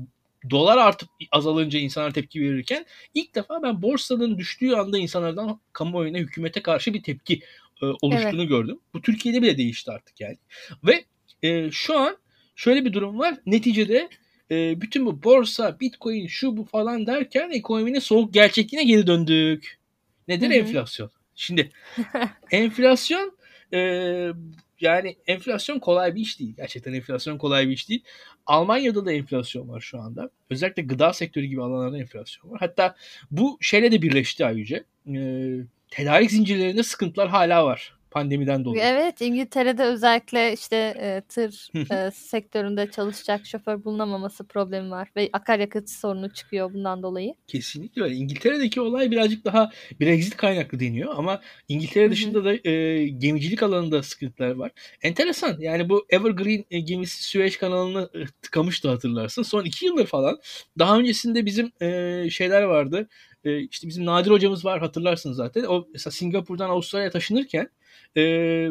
dolar 0.50 0.78
artıp 0.78 1.08
azalınca 1.32 1.78
insanlar 1.78 2.10
tepki 2.10 2.40
verirken 2.40 2.86
ilk 3.14 3.34
defa 3.34 3.62
ben 3.62 3.82
borsanın 3.82 4.38
düştüğü 4.38 4.72
anda 4.72 4.98
insanlardan 4.98 5.60
kamuoyuna 5.72 6.18
hükümete 6.18 6.62
karşı 6.62 6.94
bir 6.94 7.02
tepki 7.02 7.40
e, 7.82 7.86
oluştuğunu 8.02 8.40
evet. 8.40 8.48
gördüm. 8.48 8.78
Bu 8.94 9.02
Türkiye'de 9.02 9.42
bile 9.42 9.58
değişti 9.58 9.90
artık 9.90 10.20
yani. 10.20 10.36
Ve 10.84 11.04
e, 11.42 11.70
şu 11.70 11.98
an 11.98 12.16
şöyle 12.54 12.84
bir 12.84 12.92
durum 12.92 13.18
var. 13.18 13.34
Neticede 13.46 14.08
e, 14.50 14.80
bütün 14.80 15.06
bu 15.06 15.22
borsa, 15.22 15.80
bitcoin, 15.80 16.26
şu 16.26 16.56
bu 16.56 16.64
falan 16.64 17.06
derken 17.06 17.50
ekonominin 17.50 17.98
soğuk 17.98 18.34
gerçekliğine 18.34 18.84
geri 18.84 19.06
döndük. 19.06 19.78
Nedir 20.28 20.46
Hı-hı. 20.46 20.54
enflasyon? 20.54 21.10
Şimdi 21.34 21.70
enflasyon 22.50 23.38
e, 23.72 23.78
yani 24.80 25.16
enflasyon 25.26 25.78
kolay 25.78 26.14
bir 26.14 26.20
iş 26.20 26.40
değil. 26.40 26.54
Gerçekten 26.56 26.92
enflasyon 26.92 27.38
kolay 27.38 27.68
bir 27.68 27.72
iş 27.72 27.88
değil. 27.88 28.04
Almanya'da 28.46 29.06
da 29.06 29.12
enflasyon 29.12 29.68
var 29.68 29.80
şu 29.80 30.00
anda. 30.00 30.30
Özellikle 30.50 30.82
gıda 30.82 31.12
sektörü 31.12 31.44
gibi 31.46 31.62
alanlarda 31.62 31.98
enflasyon 31.98 32.50
var. 32.50 32.60
Hatta 32.60 32.96
bu 33.30 33.58
şeyle 33.60 33.92
de 33.92 34.02
birleşti 34.02 34.46
ayrıca. 34.46 34.84
Ee, 35.14 35.56
tedarik 35.90 36.30
zincirlerinde 36.30 36.82
sıkıntılar 36.82 37.28
hala 37.28 37.64
var 37.64 37.95
pandemiden 38.10 38.64
dolayı. 38.64 38.82
Evet 38.84 39.20
İngiltere'de 39.20 39.82
özellikle 39.82 40.52
işte 40.52 40.76
e, 40.76 41.22
tır 41.28 41.68
e, 41.92 42.10
sektöründe 42.10 42.90
çalışacak 42.90 43.46
şoför 43.46 43.84
bulunamaması 43.84 44.46
problemi 44.46 44.90
var 44.90 45.08
ve 45.16 45.28
akaryakıt 45.32 45.90
sorunu 45.90 46.32
çıkıyor 46.32 46.74
bundan 46.74 47.02
dolayı. 47.02 47.34
Kesinlikle 47.46 48.02
öyle. 48.02 48.14
İngiltere'deki 48.14 48.80
olay 48.80 49.10
birazcık 49.10 49.44
daha 49.44 49.70
Brexit 50.00 50.36
kaynaklı 50.36 50.80
deniyor 50.80 51.14
ama 51.16 51.40
İngiltere 51.68 52.10
dışında 52.10 52.44
da 52.44 52.70
e, 52.70 53.08
gemicilik 53.08 53.62
alanında 53.62 54.02
sıkıntılar 54.02 54.50
var. 54.50 54.70
Enteresan 55.02 55.56
yani 55.58 55.88
bu 55.88 56.06
Evergreen 56.10 56.64
e, 56.70 56.80
gemisi 56.80 57.24
Süveyş 57.24 57.56
kanalını 57.56 58.10
e, 58.14 58.26
tıkamıştı 58.42 58.88
hatırlarsın. 58.88 59.42
Son 59.42 59.64
iki 59.64 59.86
yıldır 59.86 60.06
falan. 60.06 60.38
Daha 60.78 60.98
öncesinde 60.98 61.46
bizim 61.46 61.72
e, 61.82 62.30
şeyler 62.30 62.62
vardı. 62.62 63.08
E, 63.46 63.60
işte 63.60 63.88
bizim 63.88 64.06
Nadir 64.06 64.30
hocamız 64.30 64.64
var 64.64 64.80
hatırlarsınız 64.80 65.36
zaten. 65.36 65.64
O 65.64 65.88
mesela 65.92 66.10
Singapur'dan 66.10 66.70
Avustralya'ya 66.70 67.10
taşınırken 67.10 67.70
e, 68.16 68.22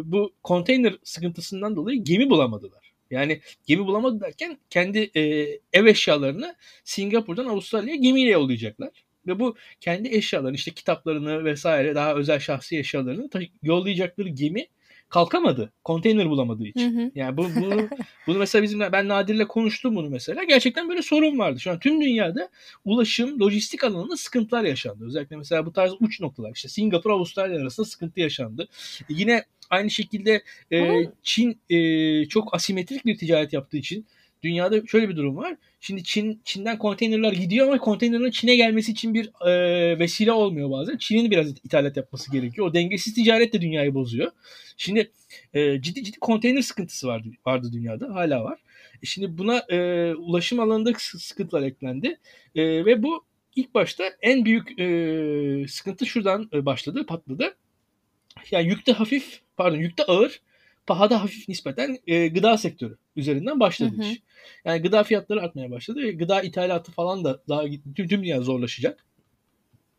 bu 0.03 0.33
konteyner 0.43 0.95
sıkıntısından 1.03 1.75
dolayı 1.75 2.03
gemi 2.03 2.29
bulamadılar. 2.29 2.93
Yani 3.11 3.41
gemi 3.67 3.85
bulamadı 3.85 4.19
derken 4.21 4.57
kendi 4.69 5.11
e, 5.15 5.21
ev 5.73 5.85
eşyalarını 5.85 6.55
Singapur'dan 6.83 7.45
Avustralya'ya 7.45 7.95
gemiyle 7.95 8.29
yollayacaklar. 8.29 8.89
Ve 9.27 9.39
bu 9.39 9.55
kendi 9.79 10.09
eşyalarını 10.09 10.55
işte 10.55 10.71
kitaplarını 10.71 11.45
vesaire 11.45 11.95
daha 11.95 12.15
özel 12.15 12.39
şahsi 12.39 12.79
eşyalarını 12.79 13.29
yollayacakları 13.63 14.29
gemi 14.29 14.67
kalkamadı. 15.10 15.74
Konteyner 15.84 16.30
bulamadığı 16.30 16.68
için. 16.68 17.00
Hı 17.00 17.04
hı. 17.04 17.12
Yani 17.15 17.38
bu, 17.38 17.48
bunu, 17.56 17.89
bunu 18.28 18.38
mesela 18.38 18.63
bizim 18.63 18.80
ben 18.80 19.08
Nadir'le 19.08 19.46
konuştum 19.48 19.96
bunu 19.96 20.10
mesela. 20.10 20.44
Gerçekten 20.44 20.89
böyle 20.89 21.02
sorun 21.02 21.39
vardı. 21.39 21.60
Şu 21.60 21.72
an 21.72 21.80
tüm 21.80 22.02
dünyada 22.02 22.50
ulaşım, 22.86 23.39
lojistik 23.39 23.84
alanında 23.84 24.18
sıkıntılar 24.18 24.63
yaşandı. 24.63 25.06
Özellikle 25.06 25.38
mesela 25.38 25.65
bu 25.65 25.74
tarz 25.74 25.94
uç 26.00 26.22
noktalar 26.22 26.52
işte 26.56 26.70
Singapur, 26.70 27.10
Avustralya 27.10 27.62
arasında 27.62 27.86
sıkıntı 27.86 28.20
yaşandı. 28.20 28.68
Yine 29.10 29.44
aynı 29.70 29.89
şekilde 29.89 30.44
e, 30.72 31.04
Çin 31.24 31.60
e, 31.70 32.26
çok 32.26 32.56
asimetrik 32.56 33.06
bir 33.06 33.18
ticaret 33.18 33.54
yaptığı 33.54 33.78
için 33.78 34.06
dünyada 34.45 34.86
şöyle 34.88 35.10
bir 35.10 35.15
durum 35.15 35.38
var. 35.38 35.55
Şimdi 35.79 36.03
Çin 36.03 36.41
Çin'den 36.43 36.77
konteynerler 36.77 37.34
gidiyor 37.34 37.67
ama 37.67 37.77
konteynerlerin 37.77 38.31
Çin'e 38.31 38.55
gelmesi 38.55 38.91
için 38.91 39.13
bir 39.13 39.47
e, 39.47 39.99
vesile 39.99 40.31
olmuyor 40.31 40.71
bazen. 40.71 40.97
Çin'in 40.97 41.31
biraz 41.31 41.49
ithalat 41.49 41.97
yapması 41.97 42.31
gerekiyor. 42.31 42.67
O 42.67 42.73
dengesiz 42.73 43.13
ticaret 43.13 43.53
de 43.53 43.62
dünyayı 43.62 43.93
bozuyor. 43.93 44.31
Şimdi 44.77 45.12
e, 45.53 45.81
ciddi 45.81 46.03
ciddi 46.03 46.19
konteyner 46.19 46.62
sıkıntısı 46.62 47.08
vardı 47.08 47.27
vardı 47.45 47.69
dünyada. 47.73 48.15
Hala 48.15 48.43
var. 48.43 48.60
E 49.03 49.05
şimdi 49.05 49.38
buna 49.38 49.58
e, 49.69 50.13
ulaşım 50.15 50.60
alanında 50.60 50.93
sıkıntılar 50.99 51.62
eklendi. 51.62 52.19
E, 52.55 52.86
ve 52.86 53.03
bu 53.03 53.25
ilk 53.55 53.73
başta 53.73 54.03
en 54.21 54.45
büyük 54.45 54.79
e, 54.79 55.67
sıkıntı 55.67 56.05
şuradan 56.05 56.49
e, 56.53 56.65
başladı, 56.65 57.05
patladı. 57.05 57.55
Yani 58.51 58.67
yükte 58.67 58.91
hafif, 58.91 59.41
pardon 59.58 59.77
yükte 59.77 60.03
ağır 60.03 60.41
pahada 60.88 61.23
hafif 61.23 61.49
nispeten 61.49 61.97
e, 62.08 62.27
gıda 62.27 62.58
sektörü 62.58 62.97
üzerinden 63.15 63.60
başladı 63.60 63.91
hı 63.97 64.01
hı. 64.01 64.06
iş. 64.06 64.21
Yani 64.65 64.82
gıda 64.82 65.04
fiyatları 65.04 65.41
artmaya 65.41 65.71
başladı 65.71 65.99
ve 66.01 66.12
gıda 66.12 66.41
ithalatı 66.41 66.91
falan 66.91 67.23
da 67.23 67.41
daha 67.49 67.63
tüm, 67.95 68.08
tüm 68.08 68.23
dünya 68.23 68.41
zorlaşacak. 68.41 69.06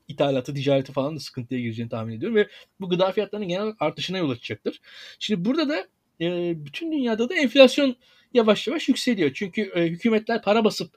İthalatı, 0.09 0.55
ticareti 0.55 0.93
falan 0.93 1.17
da 1.17 1.21
sıkıntıya 1.21 1.61
gireceğini 1.61 1.91
tahmin 1.91 2.17
ediyorum 2.17 2.37
ve 2.37 2.49
bu 2.81 2.89
gıda 2.89 3.13
fiyatlarının 3.13 3.49
genel 3.49 3.73
artışına 3.81 4.19
yol 4.19 4.31
açacaktır. 4.31 4.81
Şimdi 5.19 5.45
burada 5.45 5.69
da 5.69 5.87
e, 6.21 6.55
bütün 6.65 6.93
dünyada 6.93 7.29
da 7.29 7.35
enflasyon 7.35 7.97
yavaş 8.35 8.67
yavaş 8.69 8.89
yükseliyor. 8.89 9.31
Çünkü 9.35 9.63
e, 9.63 9.83
hükümetler 9.87 10.43
para 10.43 10.65
basıp 10.65 10.95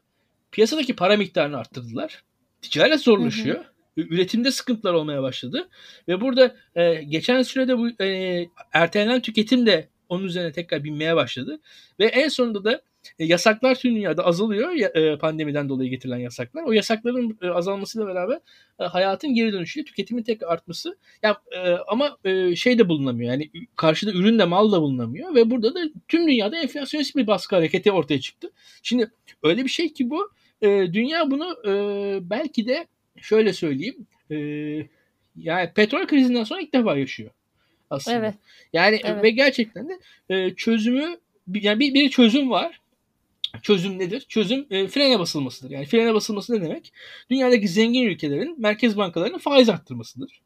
piyasadaki 0.51 0.95
para 0.95 1.17
miktarını 1.17 1.57
arttırdılar. 1.57 2.23
Ticaret 2.61 3.01
zorlaşıyor. 3.01 3.57
Hı 3.57 3.61
hı 3.61 3.79
üretimde 3.97 4.51
sıkıntılar 4.51 4.93
olmaya 4.93 5.21
başladı. 5.21 5.69
Ve 6.07 6.21
burada 6.21 6.55
e, 6.75 7.03
geçen 7.03 7.41
sürede 7.41 7.77
bu 7.77 8.03
e, 8.03 8.45
ertelenen 8.73 9.21
tüketim 9.21 9.65
de 9.65 9.89
onun 10.09 10.23
üzerine 10.23 10.51
tekrar 10.51 10.83
binmeye 10.83 11.15
başladı. 11.15 11.59
Ve 11.99 12.05
en 12.05 12.27
sonunda 12.27 12.63
da 12.63 12.81
e, 13.19 13.25
yasaklar 13.25 13.75
tüm 13.75 13.95
dünyada 13.95 14.25
azalıyor 14.25 14.95
e, 14.95 15.17
pandemiden 15.17 15.69
dolayı 15.69 15.89
getirilen 15.89 16.17
yasaklar. 16.17 16.63
O 16.63 16.71
yasakların 16.71 17.37
e, 17.41 17.47
azalmasıyla 17.47 18.07
beraber 18.07 18.39
hayatın 18.77 19.33
geri 19.33 19.53
dönüşüyle 19.53 19.85
tüketimin 19.85 20.23
tek 20.23 20.43
artması. 20.43 20.97
Ya 21.23 21.41
e, 21.51 21.71
ama 21.87 22.17
şey 22.55 22.79
de 22.79 22.89
bulunamıyor. 22.89 23.31
Yani 23.31 23.49
karşıda 23.75 24.11
ürün 24.11 24.39
de 24.39 24.45
mal 24.45 24.71
da 24.71 24.81
bulunamıyor 24.81 25.35
ve 25.35 25.51
burada 25.51 25.75
da 25.75 25.79
tüm 26.07 26.27
dünyada 26.27 26.57
enflasyonist 26.57 27.15
bir 27.15 27.27
baskı 27.27 27.55
hareketi 27.55 27.91
ortaya 27.91 28.21
çıktı. 28.21 28.51
Şimdi 28.83 29.11
öyle 29.43 29.63
bir 29.63 29.69
şey 29.69 29.93
ki 29.93 30.09
bu 30.09 30.31
dünya 30.93 31.31
bunu 31.31 31.57
belki 32.29 32.67
de 32.67 32.87
şöyle 33.21 33.53
söyleyeyim. 33.53 34.07
Yani 35.35 35.73
petrol 35.75 36.07
krizinden 36.07 36.43
sonra 36.43 36.61
ilk 36.61 36.73
defa 36.73 36.97
yaşıyor 36.97 37.31
aslında. 37.89 38.17
Evet. 38.17 38.35
Yani 38.73 38.99
evet. 39.03 39.23
ve 39.23 39.29
gerçekten 39.29 39.89
de 39.89 39.99
e, 40.29 40.55
çözümü 40.55 41.19
yani 41.53 41.79
bir, 41.79 41.93
bir 41.93 42.09
çözüm 42.09 42.49
var. 42.49 42.79
Çözüm 43.61 43.99
nedir? 43.99 44.25
Çözüm 44.29 44.67
e, 44.69 44.87
frene 44.87 45.19
basılmasıdır. 45.19 45.71
Yani 45.71 45.85
frene 45.85 46.13
basılması 46.13 46.55
ne 46.55 46.61
demek? 46.61 46.93
Dünyadaki 47.29 47.67
zengin 47.67 48.03
ülkelerin 48.03 48.61
merkez 48.61 48.97
bankalarının 48.97 49.37
faiz 49.37 49.69
arttırmasıdır. 49.69 50.41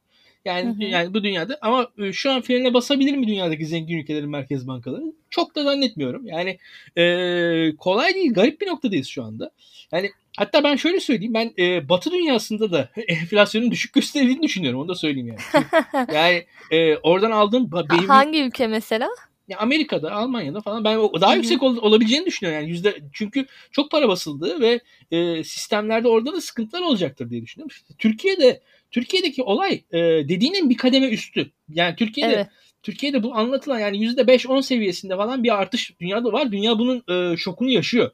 Yani 0.45 0.69
Hı 0.69 0.73
hı. 0.73 0.83
yani 0.83 1.13
bu 1.13 1.23
dünyada 1.23 1.57
ama 1.61 1.87
e, 1.97 2.13
şu 2.13 2.31
an 2.31 2.41
frene 2.41 2.73
basabilir 2.73 3.15
mi 3.15 3.27
dünyadaki 3.27 3.65
zengin 3.65 3.97
ülkelerin 3.97 4.29
merkez 4.29 4.67
bankaları? 4.67 5.03
Çok 5.29 5.55
da 5.55 5.63
zannetmiyorum. 5.63 6.27
Yani 6.27 6.57
e, 6.97 7.75
kolay 7.77 8.15
değil. 8.15 8.33
Garip 8.33 8.61
bir 8.61 8.67
noktadayız 8.67 9.07
şu 9.07 9.23
anda. 9.23 9.51
Yani 9.91 10.09
hatta 10.37 10.63
ben 10.63 10.75
şöyle 10.75 10.99
söyleyeyim. 10.99 11.33
Ben 11.33 11.53
e, 11.59 11.89
Batı 11.89 12.11
dünyasında 12.11 12.71
da 12.71 12.89
enflasyonun 13.07 13.71
düşük 13.71 13.93
gösterildiğini 13.93 14.41
düşünüyorum. 14.41 14.79
Onu 14.79 14.87
da 14.87 14.95
söyleyeyim 14.95 15.27
yani. 15.27 15.65
yani 16.13 16.45
e, 16.71 16.97
oradan 16.97 17.31
aldığım 17.31 17.71
benim 17.91 18.09
Hangi 18.09 18.43
ülke 18.43 18.67
mesela? 18.67 19.09
ya 19.47 19.57
Amerika'da, 19.57 20.11
Almanya'da 20.11 20.61
falan 20.61 20.83
ben 20.83 20.97
daha 21.21 21.29
Hı 21.31 21.33
hı. 21.33 21.37
yüksek 21.37 21.63
ol- 21.63 21.77
olabileceğini 21.77 22.25
düşünüyorum 22.25 22.61
yani 22.61 22.71
yüzde 22.71 22.95
çünkü 23.13 23.45
çok 23.71 23.91
para 23.91 24.07
basıldı 24.07 24.59
ve 24.59 24.79
e, 25.11 25.43
sistemlerde 25.43 26.07
orada 26.07 26.33
da 26.33 26.41
sıkıntılar 26.41 26.81
olacaktır 26.81 27.29
diye 27.29 27.41
düşünüyorum. 27.41 27.75
Türkiye'de 27.97 28.61
Türkiye'deki 28.93 29.43
olay 29.43 29.83
e, 29.91 29.99
dediğinin 29.99 30.69
bir 30.69 30.77
kademe 30.77 31.07
üstü. 31.07 31.51
Yani 31.69 31.95
Türkiye'de 31.95 32.33
Evet. 32.33 32.47
Türkiye'de 32.83 33.23
bu 33.23 33.35
anlatılan 33.35 33.79
yani 33.79 33.97
yüzde 33.97 34.21
5-10 34.21 34.63
seviyesinde 34.63 35.15
falan 35.15 35.43
bir 35.43 35.61
artış 35.61 35.99
dünyada 35.99 36.33
var. 36.33 36.51
Dünya 36.51 36.79
bunun 36.79 37.03
e, 37.09 37.37
şokunu 37.37 37.69
yaşıyor. 37.69 38.11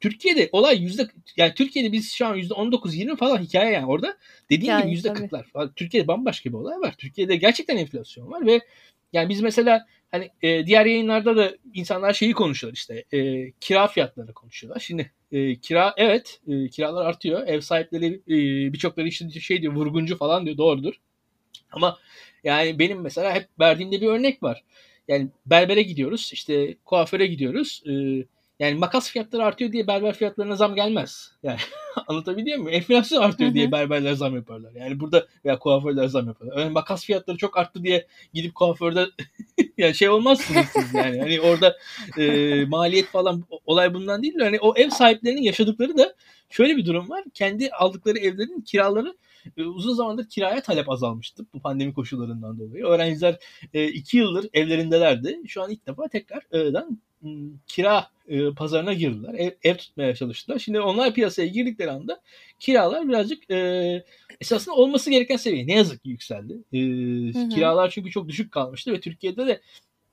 Türkiye'de 0.00 0.48
olay 0.52 0.82
yüzde 0.82 1.08
yani 1.36 1.54
Türkiye'de 1.54 1.92
biz 1.92 2.12
şu 2.12 2.26
an 2.26 2.34
yüzde 2.34 2.54
19-20 2.54 3.16
falan 3.16 3.38
hikaye 3.38 3.72
yani 3.72 3.86
orada 3.86 4.16
dediğin 4.50 4.72
Hikaye, 4.72 4.84
gibi 4.84 4.92
yüzde 4.92 5.08
tabii. 5.08 5.18
40'lar 5.18 5.44
falan. 5.44 5.72
Türkiye'de 5.76 6.08
bambaşka 6.08 6.50
bir 6.50 6.54
olay 6.54 6.80
var. 6.80 6.94
Türkiye'de 6.98 7.36
gerçekten 7.36 7.76
enflasyon 7.76 8.30
var 8.30 8.46
ve 8.46 8.60
yani 9.12 9.28
biz 9.28 9.40
mesela 9.40 9.86
hani 10.10 10.30
e, 10.42 10.66
diğer 10.66 10.86
yayınlarda 10.86 11.36
da 11.36 11.54
insanlar 11.74 12.12
şeyi 12.12 12.32
konuşuyorlar 12.32 12.76
işte 12.76 13.04
e, 13.18 13.50
kira 13.60 13.86
fiyatlarını 13.86 14.32
konuşuyorlar. 14.32 14.80
Şimdi 14.80 15.12
e, 15.32 15.56
kira 15.56 15.94
evet 15.96 16.40
e, 16.48 16.68
kiralar 16.68 17.06
artıyor. 17.06 17.46
Ev 17.46 17.60
sahipleri 17.60 18.06
e, 18.28 18.72
birçokları 18.72 19.08
işte 19.08 19.30
şey 19.40 19.62
diyor 19.62 19.72
vurguncu 19.72 20.16
falan 20.16 20.46
diyor 20.46 20.56
doğrudur. 20.56 20.94
Ama 21.72 21.98
yani 22.44 22.78
benim 22.78 23.00
mesela 23.00 23.34
hep 23.34 23.48
verdiğimde 23.60 24.00
bir 24.00 24.06
örnek 24.06 24.42
var. 24.42 24.64
Yani 25.08 25.28
berbere 25.46 25.82
gidiyoruz 25.82 26.30
işte 26.32 26.76
kuaföre 26.84 27.26
gidiyoruz. 27.26 27.82
E, 27.86 27.92
yani 28.58 28.74
makas 28.74 29.10
fiyatları 29.10 29.44
artıyor 29.44 29.72
diye 29.72 29.86
berber 29.86 30.14
fiyatlarına 30.14 30.56
zam 30.56 30.74
gelmez. 30.74 31.32
Yani 31.42 31.58
anlatabiliyor 32.06 32.58
muyum? 32.58 32.74
Enflasyon 32.74 33.22
artıyor 33.22 33.54
diye 33.54 33.72
berberler 33.72 34.12
zam 34.12 34.34
yaparlar. 34.36 34.72
Yani 34.74 35.00
burada 35.00 35.26
veya 35.44 35.58
kuaförler 35.58 36.06
zam 36.06 36.26
yaparlar. 36.26 36.58
Yani 36.58 36.70
makas 36.70 37.04
fiyatları 37.04 37.36
çok 37.36 37.58
arttı 37.58 37.82
diye 37.82 38.06
gidip 38.34 38.54
kuaförde 38.54 39.06
yani 39.78 39.94
şey 39.94 40.08
olmazsınız 40.08 40.66
siz 40.66 40.94
yani. 40.94 41.18
Hani 41.18 41.40
orada 41.40 41.76
e, 42.18 42.64
maliyet 42.64 43.06
falan 43.06 43.44
olay 43.66 43.94
bundan 43.94 44.22
değil 44.22 44.38
de 44.38 44.44
hani 44.44 44.60
o 44.60 44.74
ev 44.76 44.90
sahiplerinin 44.90 45.42
yaşadıkları 45.42 45.98
da 45.98 46.14
şöyle 46.50 46.76
bir 46.76 46.86
durum 46.86 47.10
var. 47.10 47.24
Kendi 47.34 47.70
aldıkları 47.70 48.18
evlerin 48.18 48.60
kiraları 48.60 49.16
e, 49.56 49.64
uzun 49.64 49.94
zamandır 49.94 50.28
kiraya 50.28 50.62
talep 50.62 50.90
azalmıştı 50.90 51.46
bu 51.54 51.60
pandemi 51.60 51.94
koşullarından 51.94 52.58
dolayı. 52.58 52.84
Öğrenciler 52.84 53.38
e, 53.74 53.88
iki 53.88 54.16
yıldır 54.16 54.48
evlerindelerdi. 54.52 55.40
Şu 55.46 55.62
an 55.62 55.70
ilk 55.70 55.86
defa 55.86 56.08
tekrardan 56.08 56.90
m, 56.90 56.96
kira 57.66 58.06
e, 58.28 58.50
pazarına 58.50 58.92
girdiler. 58.92 59.34
Ev, 59.34 59.50
ev 59.62 59.76
tutmaya 59.76 60.14
çalıştılar. 60.14 60.58
Şimdi 60.58 60.80
onlar 60.80 61.14
piyasaya 61.14 61.48
girdikleri 61.48 61.90
anda 61.90 62.20
kiralar 62.60 63.08
birazcık 63.08 63.50
e, 63.50 64.04
esasında 64.40 64.74
olması 64.74 65.10
gereken 65.10 65.36
seviye. 65.36 65.66
Ne 65.66 65.74
yazık 65.74 66.02
ki 66.04 66.10
yükseldi. 66.10 66.52
E, 66.72 66.78
Hı 66.78 67.38
hı. 67.44 67.48
Kiralar 67.48 67.90
çünkü 67.90 68.10
çok 68.10 68.28
düşük 68.28 68.52
kalmıştı 68.52 68.92
ve 68.92 69.00
Türkiye'de 69.00 69.46
de 69.46 69.60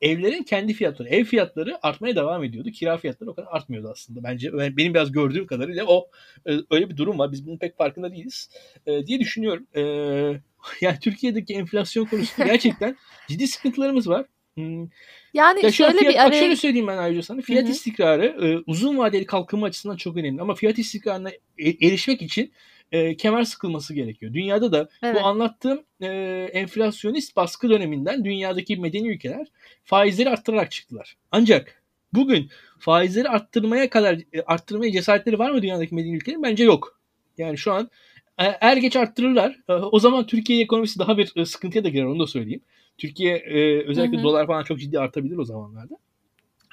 evlerin 0.01 0.43
kendi 0.43 0.73
fiyatları, 0.73 1.09
ev 1.09 1.23
fiyatları 1.23 1.77
artmaya 1.81 2.15
devam 2.15 2.43
ediyordu. 2.43 2.69
Kira 2.71 2.97
fiyatları 2.97 3.29
o 3.31 3.33
kadar 3.35 3.47
artmıyordu 3.51 3.89
aslında 3.91 4.23
bence. 4.23 4.53
Ben- 4.53 4.77
Benim 4.77 4.93
biraz 4.93 5.11
gördüğüm 5.11 5.47
kadarıyla 5.47 5.85
o 5.87 6.07
e, 6.47 6.51
öyle 6.71 6.89
bir 6.89 6.97
durum 6.97 7.19
var. 7.19 7.31
Biz 7.31 7.47
bunun 7.47 7.57
pek 7.57 7.77
farkında 7.77 8.11
değiliz 8.11 8.49
e, 8.85 9.05
diye 9.07 9.19
düşünüyorum. 9.19 9.67
E, 9.75 9.81
yani 10.81 10.99
Türkiye'deki 11.01 11.53
enflasyon 11.53 12.05
konusunda 12.05 12.47
gerçekten 12.47 12.97
ciddi 13.29 13.47
sıkıntılarımız 13.47 14.09
var. 14.09 14.25
Hmm, 14.57 14.87
Yani 15.33 15.63
ya 15.63 15.71
şöyle 15.71 15.97
fiyat, 15.97 16.13
bir 16.13 16.19
araya 16.19 16.39
şöyle 16.39 16.55
söyleyeyim 16.55 16.87
ben 16.87 16.97
ayrıca 16.97 17.21
sana. 17.23 17.41
Fiyat 17.41 17.63
Hı 17.63 17.67
hı. 17.67 17.71
istikrarı 17.71 18.25
e, 18.25 18.63
uzun 18.67 18.97
vadeli 18.97 19.25
kalkınma 19.25 19.65
açısından 19.65 19.95
çok 19.95 20.17
önemli. 20.17 20.41
Ama 20.41 20.55
fiyat 20.55 20.79
istikrarına 20.79 21.29
e- 21.57 21.87
erişmek 21.87 22.21
için 22.21 22.51
e, 22.91 23.17
kemer 23.17 23.43
sıkılması 23.43 23.93
gerekiyor. 23.93 24.33
Dünyada 24.33 24.71
da 24.71 24.89
evet. 25.03 25.15
bu 25.15 25.25
anlattığım 25.25 25.83
e, 26.01 26.07
enflasyonist 26.53 27.35
baskı 27.35 27.69
döneminden 27.69 28.25
dünyadaki 28.25 28.77
medeni 28.77 29.09
ülkeler 29.09 29.47
faizleri 29.83 30.29
arttırarak 30.29 30.71
çıktılar. 30.71 31.17
Ancak 31.31 31.83
bugün 32.13 32.49
faizleri 32.79 33.29
arttırmaya 33.29 33.89
kadar 33.89 34.13
e, 34.33 34.41
arttırmaya 34.45 34.91
cesaretleri 34.91 35.39
var 35.39 35.51
mı 35.51 35.61
dünyadaki 35.61 35.95
medeni 35.95 36.15
ülkelerin? 36.15 36.43
Bence 36.43 36.63
yok. 36.63 36.99
Yani 37.37 37.57
şu 37.57 37.73
an 37.73 37.89
e, 38.37 38.43
er 38.43 38.77
geç 38.77 38.95
arttırırlar. 38.95 39.59
O 39.67 39.99
zaman 39.99 40.27
Türkiye 40.27 40.61
ekonomisi 40.61 40.99
daha 40.99 41.17
bir 41.17 41.45
sıkıntıya 41.45 41.83
da 41.83 41.89
girer 41.89 42.05
onu 42.05 42.19
da 42.19 42.27
söyleyeyim. 42.27 42.61
Türkiye 42.97 43.35
e, 43.35 43.85
özellikle 43.85 44.17
Hı 44.17 44.21
hı. 44.21 44.23
dolar 44.23 44.47
falan 44.47 44.63
çok 44.63 44.79
ciddi 44.79 44.99
artabilir 44.99 45.37
o 45.37 45.45
zamanlarda. 45.45 45.97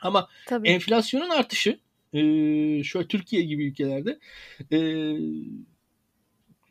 Ama 0.02 0.28
Tabii. 0.46 0.68
enflasyonun 0.68 1.30
artışı 1.30 1.78
e, 2.12 2.18
şöyle 2.84 3.08
Türkiye 3.08 3.42
gibi 3.42 3.66
ülkelerde 3.66 4.18
e, 4.72 4.78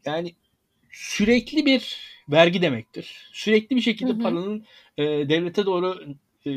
yani 0.06 0.36
sürekli 0.92 1.66
bir 1.66 1.98
vergi 2.30 2.62
demektir. 2.62 3.30
Sürekli 3.34 3.76
bir 3.76 3.82
şekilde 3.82 4.12
Hı 4.12 4.16
hı. 4.16 4.20
paranın 4.20 4.66
e, 4.98 5.04
devlete 5.04 5.66
doğru 5.66 6.06
e, 6.46 6.52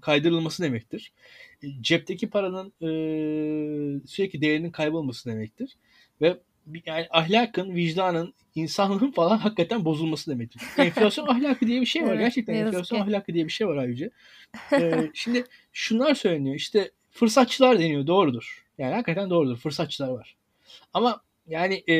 kaydırılması 0.00 0.62
demektir. 0.62 1.12
E, 1.62 1.66
cepteki 1.80 2.30
paranın 2.30 2.72
e, 2.82 2.88
sürekli 4.06 4.40
değerinin 4.40 4.70
kaybolması 4.70 5.30
demektir. 5.30 5.76
Ve 6.20 6.40
yani 6.86 7.06
ahlakın, 7.10 7.74
vicdanın, 7.74 8.34
insanlığın 8.54 9.10
falan 9.10 9.38
hakikaten 9.38 9.84
bozulması 9.84 10.30
demektir. 10.30 10.62
Enflasyon 10.78 11.26
ahlakı 11.28 11.66
diye 11.66 11.80
bir 11.80 11.86
şey 11.86 12.02
var. 12.02 12.08
Evet, 12.08 12.20
Gerçekten 12.20 12.54
enflasyon 12.54 12.98
ki. 12.98 13.04
ahlakı 13.04 13.34
diye 13.34 13.44
bir 13.46 13.52
şey 13.52 13.66
var 13.68 13.76
ayrıca. 13.76 14.10
E, 14.72 15.10
şimdi 15.14 15.44
şunlar 15.72 16.14
söyleniyor. 16.14 16.56
İşte 16.56 16.90
fırsatçılar 17.10 17.78
deniyor. 17.78 18.06
Doğrudur. 18.06 18.66
Yani 18.78 18.94
hakikaten 18.94 19.30
doğrudur. 19.30 19.56
Fırsatçılar 19.56 20.08
var. 20.08 20.36
Ama 20.94 21.20
yani 21.46 21.74
e, 21.90 21.96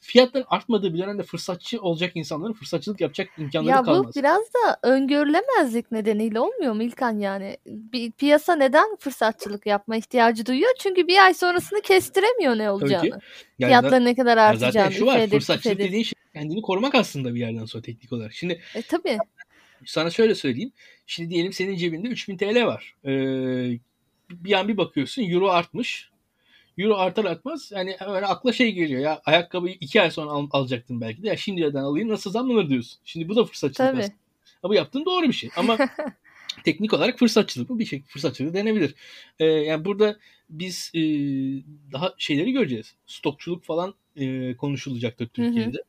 fiyatların 0.00 0.44
artmadığı 0.48 0.94
bir 0.94 0.98
dönemde 0.98 1.22
fırsatçı 1.22 1.80
olacak 1.80 2.12
insanların 2.14 2.52
fırsatçılık 2.52 3.00
yapacak 3.00 3.28
imkanları 3.38 3.70
Ya 3.70 3.80
bu 3.80 3.84
kalmaz. 3.84 4.16
biraz 4.16 4.40
da 4.40 4.78
öngörülemezlik 4.82 5.92
nedeniyle 5.92 6.40
olmuyor 6.40 6.72
mu 6.72 6.82
İlkan 6.82 7.18
yani? 7.18 7.56
Bir 7.66 8.12
piyasa 8.12 8.56
neden 8.56 8.96
fırsatçılık 8.96 9.66
yapma 9.66 9.96
ihtiyacı 9.96 10.46
duyuyor? 10.46 10.70
Çünkü 10.78 11.06
bir 11.06 11.24
ay 11.24 11.34
sonrasını 11.34 11.80
kestiremiyor 11.80 12.52
ne 12.52 12.56
Tabii 12.66 12.66
ki. 12.66 12.84
olacağını. 12.84 13.20
Yani 13.58 13.70
Fiyatların 13.70 14.04
ne 14.04 14.14
kadar 14.14 14.36
ya 14.36 14.56
zaten 14.56 14.66
artacağını. 14.66 14.92
şu 14.92 15.06
var. 15.06 15.26
Fırsatçılık 15.28 15.78
dediğin 15.78 16.02
şey 16.02 16.14
kendini 16.34 16.62
korumak 16.62 16.94
aslında 16.94 17.34
bir 17.34 17.40
yerden 17.40 17.64
sonra 17.64 17.82
teknik 17.82 18.12
olarak. 18.12 18.32
Şimdi 18.32 18.60
E 18.74 18.82
tabii. 18.82 19.18
sana 19.84 20.10
şöyle 20.10 20.34
söyleyeyim. 20.34 20.72
Şimdi 21.06 21.30
diyelim 21.30 21.52
senin 21.52 21.76
cebinde 21.76 22.08
3000 22.08 22.36
TL 22.36 22.64
var. 22.66 22.94
Ee, 23.04 23.78
bir 24.30 24.52
an 24.52 24.68
bir 24.68 24.76
bakıyorsun 24.76 25.22
euro 25.22 25.48
artmış. 25.48 26.10
Euro 26.78 26.96
artar 26.96 27.24
artmaz 27.24 27.72
yani 27.74 27.96
hemen 27.98 28.22
akla 28.22 28.52
şey 28.52 28.72
geliyor 28.72 29.00
ya 29.00 29.20
ayakkabıyı 29.24 29.76
2 29.80 30.02
ay 30.02 30.10
sonra 30.10 30.30
al, 30.30 30.48
alacaktın 30.50 31.00
belki 31.00 31.22
de 31.22 31.28
ya 31.28 31.36
şimdiden 31.36 31.82
alayım 31.82 32.08
nasıl 32.08 32.30
zamlanır 32.30 32.68
diyorsun. 32.68 32.98
Şimdi 33.04 33.28
bu 33.28 33.36
da 33.36 33.44
fırsatçılık 33.44 33.90
Tabii. 33.90 34.00
aslında. 34.00 34.16
Bu 34.62 34.74
yaptığın 34.74 35.04
doğru 35.04 35.28
bir 35.28 35.32
şey 35.32 35.50
ama 35.56 35.78
teknik 36.64 36.92
olarak 36.92 37.18
fırsatçılık 37.18 37.68
bu 37.68 37.78
bir 37.78 37.84
şey 37.84 38.02
fırsatçılık 38.02 38.54
denebilir. 38.54 38.94
Ee, 39.38 39.44
yani 39.44 39.84
burada 39.84 40.16
biz 40.50 40.90
e, 40.94 41.00
daha 41.92 42.14
şeyleri 42.18 42.52
göreceğiz. 42.52 42.94
Stokçuluk 43.06 43.64
falan 43.64 43.94
e, 44.16 44.56
konuşulacaktır 44.56 45.24
Hı 45.24 45.28
hı. 45.28 45.32
Türkiye'de. 45.34 45.82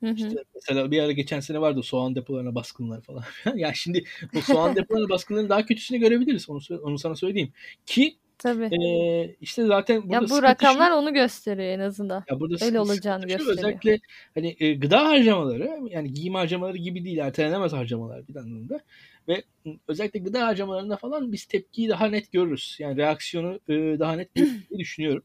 Hı 0.00 0.06
hı. 0.06 0.14
İşte 0.14 0.44
mesela 0.54 0.90
bir 0.90 1.02
ara 1.02 1.12
geçen 1.12 1.40
sene 1.40 1.60
vardı 1.60 1.82
soğan 1.82 2.14
depolarına 2.14 2.54
baskınlar 2.54 3.00
falan. 3.00 3.24
ya 3.56 3.74
şimdi 3.74 4.04
o 4.36 4.40
soğan 4.40 4.76
depolarına 4.76 5.08
baskınların 5.08 5.48
daha 5.48 5.66
kötüsünü 5.66 5.98
görebiliriz. 5.98 6.50
Onu, 6.50 6.60
onu 6.82 6.98
sana 6.98 7.16
söyleyeyim. 7.16 7.52
Ki 7.86 8.16
Tabii. 8.38 8.64
e, 8.84 9.36
işte 9.40 9.66
zaten 9.66 10.02
burada 10.02 10.14
Ya 10.14 10.28
bu 10.30 10.42
rakamlar 10.42 10.88
şu. 10.90 10.94
onu 10.94 11.14
gösteriyor 11.14 11.68
en 11.68 11.80
azından. 11.80 12.24
Ya 12.30 12.40
burada 12.40 12.64
Öyle 12.64 12.80
olacağını 12.80 13.22
şu, 13.22 13.28
gösteriyor. 13.28 13.58
özellikle 13.58 13.98
hani 14.34 14.56
e, 14.60 14.74
gıda 14.74 15.04
harcamaları 15.08 15.78
yani 15.90 16.12
giyim 16.12 16.34
harcamaları 16.34 16.76
gibi 16.76 17.04
değil 17.04 17.18
ertelenemez 17.18 17.72
harcamalar 17.72 18.28
bir 18.28 18.36
anlamda 18.36 18.80
ve 19.28 19.42
özellikle 19.88 20.18
gıda 20.20 20.46
harcamalarında 20.46 20.96
falan 20.96 21.32
biz 21.32 21.44
tepkiyi 21.44 21.88
daha 21.88 22.06
net 22.06 22.32
görürüz. 22.32 22.76
Yani 22.80 22.96
reaksiyonu 22.96 23.60
e, 23.68 23.74
daha 23.98 24.12
net 24.12 24.34
görürüz 24.34 24.52
diye 24.70 24.78
düşünüyorum. 24.80 25.22